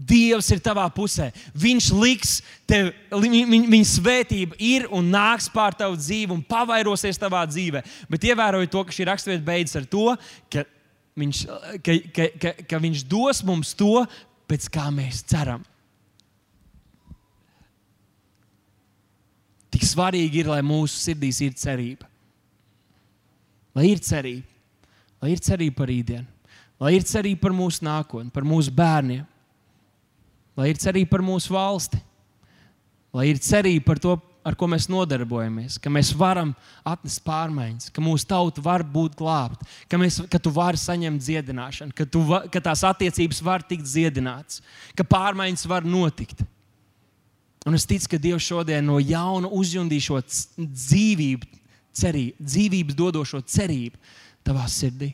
Dievs 0.00 0.48
ir 0.54 0.62
tavā 0.64 0.86
pusē. 0.94 1.28
Viņš 1.60 1.90
liks 2.00 2.38
tev, 2.68 2.88
viņa, 3.12 3.42
viņa 3.68 3.88
svētība 3.90 4.56
ir 4.56 4.86
un 4.96 5.10
nāks 5.12 5.50
pār 5.52 5.76
tavu 5.76 5.98
dzīvi 6.00 6.32
un 6.32 6.44
pavairosies 6.46 7.20
tavā 7.20 7.42
dzīvē. 7.50 7.82
Bet 8.08 8.24
ievērojiet 8.30 8.72
to, 8.72 8.84
ka 8.86 8.96
šī 8.96 9.08
raksturvieta 9.10 9.44
beidzas 9.44 9.82
ar 9.82 9.88
to, 9.92 10.06
ka 10.52 10.64
viņš, 11.20 11.42
ka, 11.84 11.96
ka, 12.16 12.28
ka, 12.40 12.54
ka 12.70 12.80
viņš 12.80 13.04
dos 13.10 13.42
mums 13.44 13.74
to, 13.76 14.06
pēc 14.48 14.70
kā 14.72 14.86
mēs 14.94 15.20
ceram. 15.28 15.66
Tik 19.70 19.84
svarīgi 19.86 20.42
ir, 20.42 20.48
lai 20.50 20.62
mūsu 20.66 20.96
sirdīs 20.98 21.38
ir 21.44 21.52
cerība. 21.60 22.08
Lai 23.76 23.86
ir 23.92 24.00
cerība, 24.02 24.48
lai 25.22 25.36
ir 25.36 25.42
cerība 25.46 25.76
par 25.78 25.90
rītdienu, 25.92 26.26
lai 26.82 26.96
ir 26.96 27.04
cerība 27.06 27.44
par 27.44 27.54
mūsu 27.54 27.84
nākotni, 27.86 28.32
par 28.34 28.42
mūsu 28.42 28.72
bērniem, 28.74 29.22
lai 30.60 30.70
ir 30.72 30.80
cerība 30.80 31.16
par 31.16 31.24
mūsu 31.24 31.54
valsti, 31.54 32.00
lai 33.16 33.30
ir 33.32 33.40
cerība 33.42 33.88
par 33.88 34.02
to, 34.02 34.18
ar 34.44 34.56
ko 34.56 34.68
mēs 34.70 34.86
nodarbojamies, 34.88 35.76
ka 35.80 35.92
mēs 35.92 36.12
varam 36.16 36.52
atnest 36.86 37.20
pārmaiņas, 37.26 37.90
ka 37.92 38.04
mūsu 38.04 38.28
tauta 38.28 38.62
var 38.64 38.84
būt 38.84 39.16
glābta, 39.18 39.66
ka, 39.88 40.00
mēs, 40.00 40.20
ka 40.32 40.40
tu 40.40 40.52
vari 40.54 40.80
saņemt 40.80 41.20
dziedināšanu, 41.24 41.96
ka, 41.96 42.06
tu, 42.08 42.22
ka 42.52 42.62
tās 42.70 42.84
attiecības 42.88 43.42
var 43.44 43.64
tikt 43.66 43.88
dziedinātas, 43.88 44.62
ka 44.96 45.04
pārmaiņas 45.04 45.66
var 45.70 45.84
notikt. 45.84 46.44
Un 47.68 47.76
es 47.76 47.84
ticu, 47.84 48.14
ka 48.14 48.20
Dievs 48.20 48.46
šodien 48.46 48.86
no 48.88 48.96
jauna 49.02 49.50
uzjundīs 49.52 50.06
šo 50.06 50.22
dzīvību, 50.24 51.48
cerību, 52.00 52.40
dzīvības 52.40 52.96
dodošo 52.96 53.42
cerību 53.44 54.00
tavā 54.46 54.64
sirdī. 54.72 55.12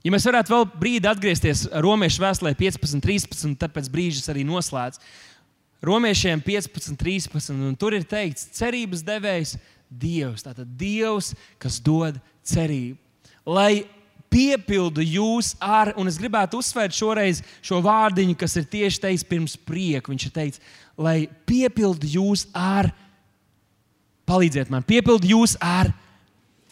Ja 0.00 0.12
mēs 0.14 0.24
varētu 0.24 0.54
vēl 0.54 0.64
brīdi 0.80 1.08
atgriezties 1.10 1.66
Romiešu 1.84 2.22
vēstulē 2.22 2.54
15, 2.56 3.02
13, 3.04 3.56
tad 3.60 3.74
pēc 3.74 3.90
brīža 3.92 4.30
arī 4.32 4.46
noslēdz. 4.48 5.00
Romiešiem 5.84 6.40
15, 6.44 6.96
13, 7.00 7.52
un 7.56 7.76
tur 7.76 7.96
ir 7.96 8.04
teikts, 8.08 8.48
cerības 8.56 9.04
devējs 9.04 9.54
Dievs. 9.90 10.44
Tātad 10.44 10.68
Dievs, 10.78 11.32
kas 11.60 11.80
dod 11.84 12.20
cerību. 12.46 12.96
Lai 13.48 13.82
piepildu 14.30 15.02
jūs 15.02 15.54
ar, 15.60 15.92
un 15.98 16.08
es 16.08 16.18
gribētu 16.20 16.60
uzsvērt 16.60 16.94
šoreiz 16.94 17.42
šo 17.64 17.80
vārdiņu, 17.84 18.36
kas 18.38 18.56
ir 18.60 18.68
tieši 18.70 19.02
teiks 19.02 19.26
pirms 19.26 19.56
prieka. 19.56 20.12
Viņš 20.12 20.26
ir 20.28 20.34
teicis, 20.36 20.62
lai 21.00 21.24
piepildu 21.48 22.08
jūs 22.08 22.46
ar, 22.56 22.92
palīdziet 24.28 24.70
man, 24.70 24.86
piepildu 24.86 25.32
jūs 25.32 25.56
ar 25.64 25.90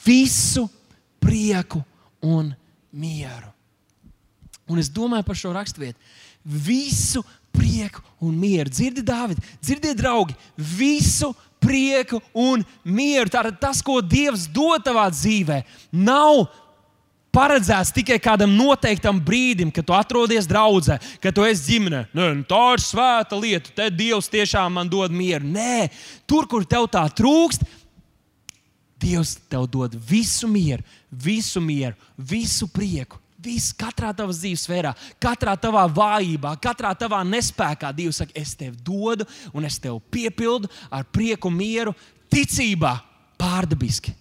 visu 0.04 0.68
prieku 1.18 1.82
un 2.22 2.52
mieru. 2.92 3.52
Un 4.68 4.80
es 4.80 4.90
domāju 4.92 5.24
par 5.24 5.38
šo 5.38 5.52
raksturvietu. 5.56 5.98
Visu 6.44 7.22
prieku 7.54 8.02
un 8.20 8.36
mieru. 8.36 8.70
Dzirdi, 8.70 9.02
Dārvid, 9.04 9.40
dzirdiet, 9.62 9.96
draugi, 9.98 10.36
visu 10.56 11.32
prieku 11.62 12.20
un 12.36 12.64
mieru. 12.84 13.32
Tātad 13.32 13.58
tas, 13.60 13.82
ko 13.84 14.00
Dievs 14.04 14.46
dod 14.52 14.84
tavā 14.86 15.08
dzīvē, 15.12 15.62
nav 15.92 16.46
paredzēts 17.34 17.92
tikai 17.94 18.16
kādam 18.22 18.54
noteiktam 18.56 19.20
brīdim, 19.22 19.70
kad 19.74 19.86
tu 19.86 19.94
atrodies 19.94 20.48
draudzē, 20.48 20.98
kad 21.22 21.36
tu 21.36 21.44
esi 21.46 21.74
ģimenē. 21.74 22.04
Nē, 22.16 22.28
nu, 22.38 22.46
tā 22.48 22.62
ir 22.74 22.84
svēta 22.84 23.38
lieta, 23.38 23.74
te 23.76 23.88
Dievs 23.94 24.30
tiešām 24.32 24.78
man 24.78 24.90
dod 24.90 25.14
mieru. 25.14 25.46
Nē, 25.46 25.88
tur, 26.28 26.48
kur 26.50 26.66
tev 26.66 26.88
tā 26.92 27.04
trūkst, 27.20 27.66
Dievs 28.98 29.36
tev 29.50 29.68
dod 29.70 29.94
visu 29.94 30.48
mieru, 30.50 30.82
visu 31.10 31.62
mieru, 31.62 31.96
visu 32.16 32.68
prieku. 32.70 33.20
Viss, 33.38 33.70
katrā 33.70 34.10
tavā 34.10 34.34
dzīves 34.34 34.64
sfērā, 34.66 34.90
katrā 35.22 35.52
tavā 35.62 35.84
vājībā, 35.94 36.56
katrā 36.58 36.90
tavā 36.98 37.20
nespējā, 37.22 37.92
Dievs 37.94 38.18
saka, 38.18 38.34
es 38.34 38.56
tev 38.58 38.74
dodu 38.82 39.28
un 39.54 39.62
es 39.68 39.76
tev 39.78 40.00
piepildu 40.10 40.66
ar 40.90 41.06
prieku, 41.06 41.52
mieru, 41.54 41.94
ticībā, 42.34 42.96
pārdabiski. 43.38 44.16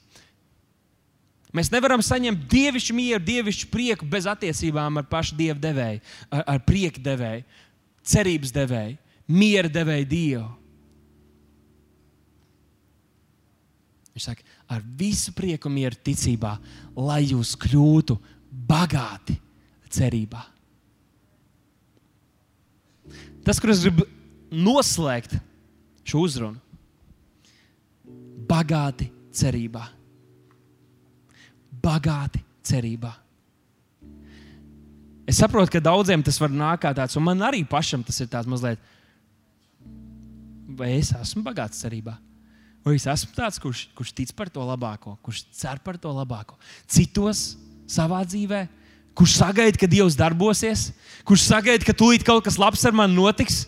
Mēs 1.57 1.71
nevaram 1.73 2.03
saņemt 2.05 2.45
dievišķu 2.51 2.93
mieru, 2.93 3.23
dievišķu 3.25 3.71
prieku 3.73 4.05
bez 4.05 4.27
attiecībām 4.29 4.99
ar 5.01 5.07
pašu 5.09 5.37
dievu 5.39 5.57
devēju, 5.63 6.03
ar, 6.29 6.43
ar 6.53 6.61
prieku 6.67 7.01
devēju, 7.01 7.45
cerības 8.05 8.53
devēju, 8.53 8.97
miera 9.27 9.71
devēju 9.71 10.09
Dievu. 10.11 10.47
Viņš 14.17 14.27
saka, 14.29 14.46
ar 14.67 14.83
visu 14.99 15.33
prieku, 15.35 15.71
mieru, 15.71 15.95
ticībā, 16.03 16.57
lai 16.95 17.21
jūs 17.29 17.55
kļūtu 17.59 18.17
bagāti 18.67 19.37
cerībā. 19.93 20.43
Tas, 23.47 23.61
kur 23.63 23.71
es 23.71 23.85
gribu 23.85 24.07
noslēgt 24.51 25.37
šo 26.07 26.25
uzrunu, 26.27 26.59
bagāti 28.47 29.07
cerībā 29.35 29.87
bagāti 31.87 32.43
cerībā. 32.65 33.13
Es 35.27 35.39
saprotu, 35.41 35.73
ka 35.75 35.83
daudziem 35.83 36.23
tas 36.23 36.39
var 36.39 36.53
nākt 36.53 36.85
kā 36.85 36.93
tāds, 36.95 37.17
un 37.19 37.25
man 37.27 37.43
arī 37.43 37.63
pašam 37.67 38.03
tas 38.07 38.19
ir 38.23 38.29
tāds 38.31 38.47
mazliet. 38.49 38.79
Vai 40.77 40.93
es 40.99 41.11
esmu 41.15 41.43
bagāts 41.43 41.81
cerībā? 41.83 42.15
Vai 42.85 42.95
es 42.95 43.07
esmu 43.09 43.33
tāds, 43.35 43.59
kurš, 43.59 43.85
kurš 43.97 44.13
tic 44.15 44.33
par 44.37 44.49
to 44.51 44.63
labāko, 44.63 45.17
kurš 45.25 45.43
cer 45.51 45.79
par 45.83 45.97
to 45.99 46.11
labāko? 46.13 46.55
Citos 46.87 47.57
savā 47.89 48.21
dzīvē, 48.27 48.65
kurš 49.17 49.39
sagaida, 49.39 49.79
ka 49.79 49.89
Dievs 49.89 50.15
darbosies, 50.15 50.91
kurš 51.27 51.47
sagaida, 51.49 51.83
ka 51.87 51.95
tūlīt 51.95 52.23
kaut 52.27 52.45
kas 52.45 52.59
labs 52.61 52.85
ar 52.87 52.95
mani 52.95 53.17
notiks? 53.17 53.65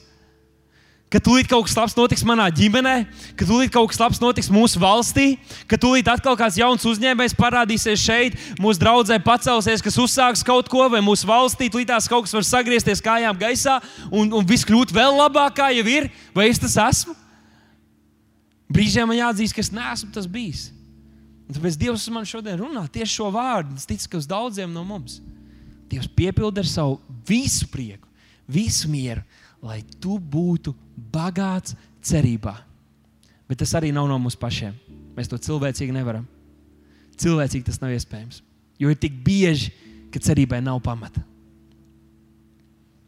Ka 1.10 1.18
tūlīt 1.18 1.48
kaut 1.50 1.66
kas 1.66 1.74
labs 1.74 1.96
notiks 1.98 2.22
manā 2.22 2.46
ģimenē, 2.54 2.94
ka 3.34 3.48
tūlīt 3.50 3.72
kaut 3.74 3.90
kas 3.90 3.98
labs 3.98 4.20
notiks 4.22 4.52
mūsu 4.54 4.78
valstī, 4.78 5.40
ka 5.66 5.80
tūlīt 5.82 6.06
atkal 6.12 6.38
kāds 6.38 6.60
jauns 6.62 6.86
uzņēmējs 6.86 7.34
parādīsies 7.34 8.04
šeit, 8.04 8.38
mūsu 8.62 8.78
draudzē 8.84 9.18
pacelsies, 9.26 9.82
kas 9.82 9.98
uzsāks 9.98 10.46
kaut 10.46 10.70
ko, 10.70 10.86
vai 10.94 11.02
mūsu 11.02 11.26
valstī 11.26 11.66
tūlīt 11.66 11.90
tās 11.90 12.06
kaut 12.12 12.28
kas 12.28 12.38
var 12.38 12.46
sagriezties 12.46 13.02
kājām 13.02 13.42
gaisā 13.42 13.80
un, 14.12 14.30
un 14.30 14.46
viss 14.46 14.68
kļūt 14.70 14.94
vēl 14.94 15.18
labāk, 15.18 15.58
kā 15.58 15.72
jau 15.74 15.88
ir, 15.90 16.12
vai 16.38 16.52
es 16.54 16.62
tas 16.62 16.78
esmu? 16.86 17.18
Brīžiem 18.70 19.10
man 19.10 19.18
jāatzīst, 19.18 19.56
ka 19.56 19.64
es 19.64 19.72
neesmu 19.74 20.12
tas 20.14 20.28
bijis. 20.30 20.70
Un 21.50 21.58
tāpēc 21.58 21.78
Dievs 21.82 22.06
man 22.14 22.28
šodien 22.30 22.60
runā 22.62 22.84
tieši 22.94 23.16
šo 23.16 23.32
vārdu. 23.34 23.74
Es 23.80 23.90
ticu, 23.90 24.12
ka 24.12 24.22
uz 24.22 24.30
daudziem 24.30 24.70
no 24.74 24.86
mums 24.86 25.18
Dievs 25.90 26.10
piepilda 26.14 26.62
ar 26.62 26.70
savu 26.70 27.00
visu 27.26 27.66
prieku, 27.72 28.06
visu 28.46 28.90
mieru, 28.92 29.24
lai 29.66 29.82
tu 29.98 30.20
būtu 30.22 30.76
bagāts 31.10 31.74
cerībā. 32.06 32.54
Bet 33.50 33.64
tas 33.64 33.74
arī 33.74 33.90
nav 33.90 34.06
no 34.06 34.20
mums 34.22 34.38
pašiem. 34.38 34.76
Mēs 35.18 35.32
to 35.32 35.40
cilvēcīgi 35.42 35.96
nevaram. 35.96 36.28
Cilvēcīgi 37.20 37.66
tas 37.72 37.82
nav 37.82 37.96
iespējams. 37.96 38.44
Jo 38.80 38.94
ir 38.94 39.02
tik 39.02 39.18
bieži, 39.26 39.74
ka 40.14 40.22
cerībai 40.22 40.62
nav 40.62 40.78
pamata. 40.86 41.26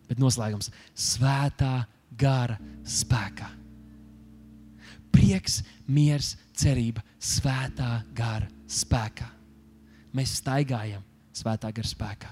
Bet 0.10 0.20
noslēgums- 0.20 0.74
svētā 1.14 1.86
gara 2.18 2.58
spēkā. 2.84 3.61
Prieks, 5.12 5.62
miers, 5.88 6.36
cerība, 6.58 7.04
svētā 7.20 8.02
gara 8.16 8.48
spēkā. 8.72 9.28
Mēs 10.16 10.38
staigājam 10.42 11.04
svētā 11.36 11.72
gara 11.72 11.88
spēkā. 11.88 12.32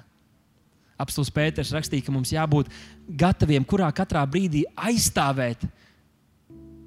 Apstults 1.00 1.32
Pēters 1.32 1.72
rakstīja, 1.72 2.04
ka 2.04 2.12
mums 2.12 2.34
jābūt 2.34 2.72
gataviem, 3.08 3.64
kurā 3.64 3.88
katrā 3.96 4.26
brīdī 4.28 4.66
aizstāvēt 4.76 5.64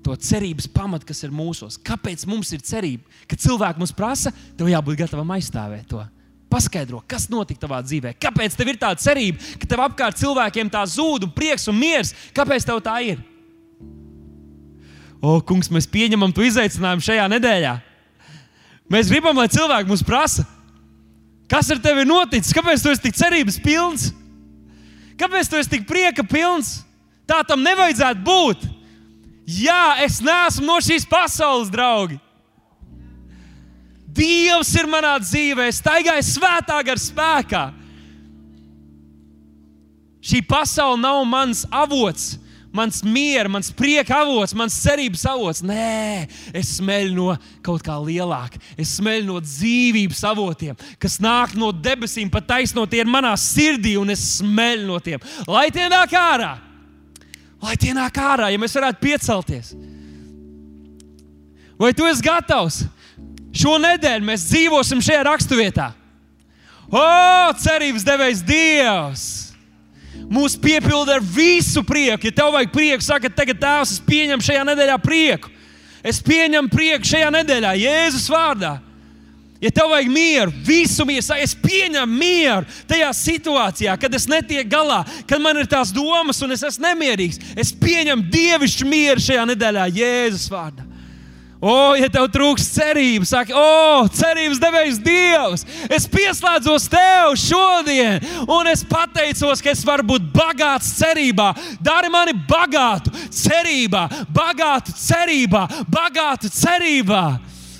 to 0.04 0.16
cerības 0.18 0.66
pamatu, 0.68 1.06
kas 1.08 1.22
ir 1.24 1.32
mūsos. 1.32 1.78
Kāpēc 1.80 2.26
mums 2.28 2.50
ir 2.52 2.64
cerība? 2.66 3.06
Kad 3.30 3.40
cilvēki 3.40 3.80
mums 3.80 3.94
prasa, 3.96 4.34
tev 4.58 4.68
jābūt 4.68 5.00
gatavam 5.04 5.32
aizstāvēt 5.36 5.88
to. 5.88 6.02
Paskaidro, 6.52 7.00
kas 7.08 7.30
notika 7.32 7.62
tavā 7.62 7.78
dzīvē. 7.86 8.12
Kāpēc 8.20 8.58
tev 8.58 8.68
ir 8.74 8.80
tāda 8.82 9.00
cerība, 9.00 9.40
ka 9.62 9.68
tev 9.70 9.80
apkārt 9.86 10.20
cilvēkiem 10.20 10.68
tā 10.72 10.82
zūd, 10.84 11.24
un 11.24 11.32
prieks 11.32 11.64
un 11.72 11.78
miers? 11.78 12.12
Kāpēc 12.36 12.66
tev 12.68 12.82
tā 12.84 12.98
ir? 13.06 13.22
O, 15.22 15.38
kungs, 15.46 15.70
mēs 15.70 15.86
pieņemam 15.86 16.32
to 16.34 16.42
izaicinājumu 16.42 17.04
šajā 17.06 17.28
nedēļā. 17.30 17.76
Mēs 18.90 19.12
gribam, 19.12 19.38
lai 19.38 19.46
cilvēki 19.48 19.88
mums 19.88 20.02
prasa, 20.04 20.42
Kas 21.52 21.68
ar 21.68 21.80
tevi 21.84 22.00
ir 22.00 22.08
noticis? 22.08 22.54
Kāpēc 22.56 22.80
tu 22.80 22.88
esi 22.88 23.02
tik 23.04 23.16
cerības 23.18 23.58
pilns? 23.60 24.06
Kāpēc 25.20 25.50
tu 25.50 25.58
esi 25.60 25.74
tik 25.74 25.82
prieka 25.84 26.24
pilns? 26.24 26.78
Tā 27.28 27.42
tam 27.44 27.60
nevajadzētu 27.60 28.24
būt. 28.24 28.64
Jā, 29.60 29.98
es 30.00 30.22
neesmu 30.24 30.64
no 30.64 30.78
šīs 30.80 31.04
pasaules, 31.10 31.68
draugi. 31.72 32.16
Dievs 34.12 34.70
ir 34.80 34.88
manā 34.88 35.12
dzīvē, 35.20 35.68
es 35.68 35.82
staigāju 35.82 36.24
svētā 36.24 36.78
gar 36.88 37.00
spēkā. 37.00 37.62
Šī 40.24 40.40
pasaule 40.48 41.00
nav 41.02 41.20
mans 41.28 41.66
avots, 41.68 42.38
mans 42.72 43.02
miera, 43.04 43.50
mans 43.52 43.70
prieka 43.76 44.16
avots, 44.22 44.54
mans 44.56 44.76
cerības 44.82 45.24
avots. 45.28 45.62
Nē, 45.66 46.26
es 46.56 46.78
smeļu 46.78 47.14
no 47.16 47.36
kaut 47.64 47.84
kā 47.84 47.98
lielāka. 48.00 48.60
Es 48.80 48.96
smeļu 48.98 49.28
no 49.28 49.38
dzīvības 49.44 50.24
avotiem, 50.32 50.78
kas 51.02 51.20
nāk 51.22 51.54
no 51.58 51.70
debesīm, 51.72 52.32
pat 52.32 52.48
taisnot 52.54 52.90
tie 52.90 53.02
ir 53.04 53.10
manā 53.10 53.34
sirdī, 53.40 53.94
un 54.00 54.12
es 54.14 54.24
smeļu 54.40 54.88
no 54.88 54.98
tiem. 55.04 55.22
Lai 55.46 55.68
tie 55.74 55.88
nāk 55.92 56.16
ārā! 56.16 56.56
Lai 57.62 57.76
tie 57.78 57.92
nāk 57.94 58.16
ārā, 58.18 58.48
ja 58.50 58.58
mēs 58.58 58.74
varētu 58.74 58.98
piecelties. 59.04 59.70
Vai 61.78 61.92
tu 61.94 62.08
esi 62.08 62.24
gatavs? 62.24 62.82
Šo 63.54 63.76
nedēļu 63.78 64.26
mēs 64.26 64.48
dzīvosim 64.48 65.02
šajā 65.04 65.22
raksturvietā. 65.28 65.92
O, 66.92 67.04
cerības 67.62 68.04
devējs 68.04 68.42
Dievs! 68.48 69.51
Mūs 70.32 70.56
piepilda 70.60 71.18
ar 71.18 71.24
visu 71.24 71.82
prieku. 71.86 72.28
Ja 72.28 72.36
tev 72.42 72.52
vajag 72.54 72.72
prieku, 72.74 73.04
saka, 73.06 73.30
tagad 73.32 73.60
tēvs, 73.62 73.96
es 73.96 74.06
pieņemu 74.06 74.46
šajā 74.46 74.62
nedēļā 74.70 74.96
prieku. 75.02 75.52
Es 76.02 76.18
pieņemu 76.24 76.72
prieku 76.72 77.06
šajā 77.12 77.28
nedēļā, 77.36 77.76
Jēzus 77.78 78.30
vārdā. 78.32 78.76
Ja 79.62 79.70
tev 79.70 79.92
vajag 79.92 80.08
mieru, 80.10 80.52
visu 80.66 81.04
mieru, 81.06 81.22
es 81.38 81.52
pieņemu 81.54 82.18
mieru 82.18 82.66
tajā 82.90 83.12
situācijā, 83.14 83.94
kad 84.00 84.14
es 84.18 84.26
netieku 84.26 84.72
galā, 84.72 85.04
kad 85.30 85.38
man 85.42 85.60
ir 85.60 85.68
tās 85.70 85.92
domas 85.94 86.42
un 86.42 86.56
es 86.56 86.64
esmu 86.66 86.88
nemierīgs. 86.88 87.38
Es 87.54 87.70
pieņemu 87.70 88.26
dievišķu 88.32 88.88
mieru 88.90 89.22
šajā 89.22 89.44
nedēļā, 89.52 89.86
Jēzus 90.00 90.48
vārdā. 90.50 90.91
O, 91.62 91.94
ja 91.94 92.08
tev 92.10 92.26
trūks 92.34 92.64
cerības, 92.74 93.30
saka, 93.30 93.54
o, 93.54 94.08
cerības 94.10 94.58
devējs 94.58 94.98
Dievs, 95.04 95.62
es 95.86 96.08
pieslēdzos 96.10 96.88
tev 96.90 97.36
šodien, 97.38 98.18
un 98.50 98.66
es 98.66 98.82
pateicos, 98.82 99.62
ka 99.62 99.70
es 99.70 99.84
varu 99.86 100.08
būt 100.10 100.26
bagāts 100.34 100.90
cerībā. 100.98 101.52
Dari 101.78 102.10
mani 102.10 102.34
bagātu 102.50 103.14
cerībā, 103.30 104.08
bagātu 104.34 104.96
cerībā, 104.98 105.68
bagātu 105.86 106.50
cerībā. 106.50 107.26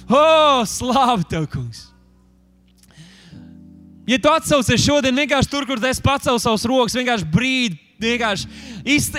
O, 0.07 0.26
slavu 0.68 1.26
tev, 1.26 1.51
kungs! 1.51 1.91
Ja 4.07 4.18
tu 4.18 4.30
atsaucies 4.32 4.82
šodien 4.82 5.14
vienkārši 5.14 5.50
tur, 5.50 5.66
kur 5.66 5.78
es 5.86 6.03
pacēlu 6.03 6.40
savus 6.42 6.66
rokas, 6.66 6.96
vienkārši 6.98 7.28
brīdi 7.30 7.78
vienkārši 8.03 8.48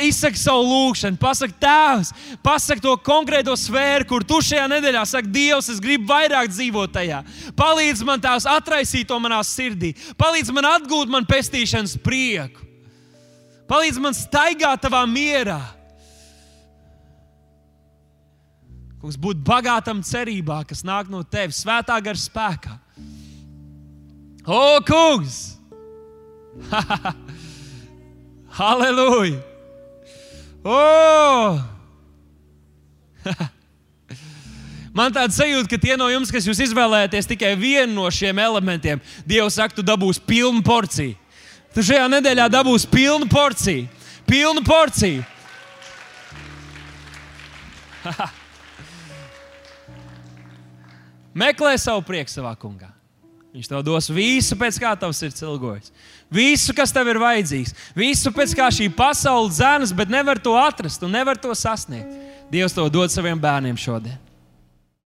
izsaka 0.09 0.39
savu 0.39 0.65
lūgšanu, 0.67 1.19
pasaka, 1.21 1.55
Tēvs, 1.63 2.11
pasaka 2.43 2.83
to 2.83 2.95
konkrēto 3.05 3.55
sfēru, 3.59 4.07
kur 4.09 4.25
tu 4.27 4.41
šajā 4.43 4.65
nedēļā 4.71 5.05
saki, 5.07 5.31
Dievs, 5.33 5.69
es 5.71 5.79
gribu 5.83 6.09
vairāk 6.11 6.51
dzīvot 6.51 6.93
tajā. 6.95 7.21
Palīdz 7.59 8.03
man 8.07 8.23
tās 8.23 8.47
atraisīt 8.49 9.07
to 9.07 9.19
manā 9.23 9.39
sirdī, 9.47 9.93
palīdz 10.19 10.51
man 10.55 10.67
atgūt 10.73 11.11
man 11.13 11.27
pestīšanas 11.29 11.95
prieku, 12.03 12.67
palīdz 13.71 14.01
man 14.03 14.17
staigāt 14.17 14.83
tavā 14.83 15.05
mierā. 15.09 15.61
Kungs, 19.03 19.19
būt 19.19 19.41
bagātam 19.43 19.99
cerībā, 20.03 20.61
kas 20.67 20.85
nāk 20.87 21.09
no 21.11 21.25
tevis, 21.27 21.59
svētā 21.63 21.97
gara 22.03 22.19
spēkā. 22.19 22.82
O, 24.45 24.81
kungs! 24.83 25.57
Halleluja! 28.59 29.39
Oh! 30.63 31.63
Man 34.93 35.09
tāds 35.15 35.35
sajūta, 35.39 35.65
ka 35.71 35.77
tie 35.81 35.95
no 35.97 36.05
jums, 36.11 36.29
kas 36.31 36.45
jūs 36.45 36.59
izvēlēties 36.67 37.25
tikai 37.31 37.55
vienu 37.57 37.95
no 37.95 38.05
šiem 38.13 38.37
elementiem, 38.43 39.01
Dievs 39.25 39.57
saka, 39.57 39.73
tu 39.73 39.81
dabūsi 39.85 40.21
pilnu 40.27 40.61
porciju. 40.63 41.15
Tu 41.73 41.81
šajā 41.87 42.05
nedēļā 42.13 42.45
dabūsi 42.53 42.87
pilnu 42.91 43.25
porciju. 43.31 43.87
Pilnu 44.29 44.61
porciju. 44.67 45.23
Meklē 51.41 51.73
savu 51.81 52.05
prieku 52.05 52.29
savā 52.29 52.53
kungā. 52.59 52.92
Viņš 53.53 53.69
tev 53.69 53.83
dos 53.85 54.07
visu, 54.09 54.55
pēc 54.57 54.79
kā 54.81 54.95
tavs 54.97 55.19
ir 55.21 55.33
cilgojis. 55.37 55.91
Visu, 56.33 56.73
kas 56.73 56.89
tev 56.89 57.11
ir 57.11 57.19
vajadzīgs. 57.21 57.75
Visu, 57.93 58.31
pēc 58.33 58.55
kā 58.57 58.71
šī 58.73 58.87
pasaule 58.97 59.51
dzēnas, 59.53 59.93
bet 59.93 60.09
nevar 60.09 60.41
to 60.41 60.55
atrast 60.57 61.05
un 61.05 61.13
nevar 61.13 61.37
to 61.37 61.53
sasniegt. 61.53 62.09
Dievs 62.49 62.73
to 62.73 62.87
dod 62.89 63.13
saviem 63.13 63.37
bērniem 63.37 63.77
šodien. 63.77 64.17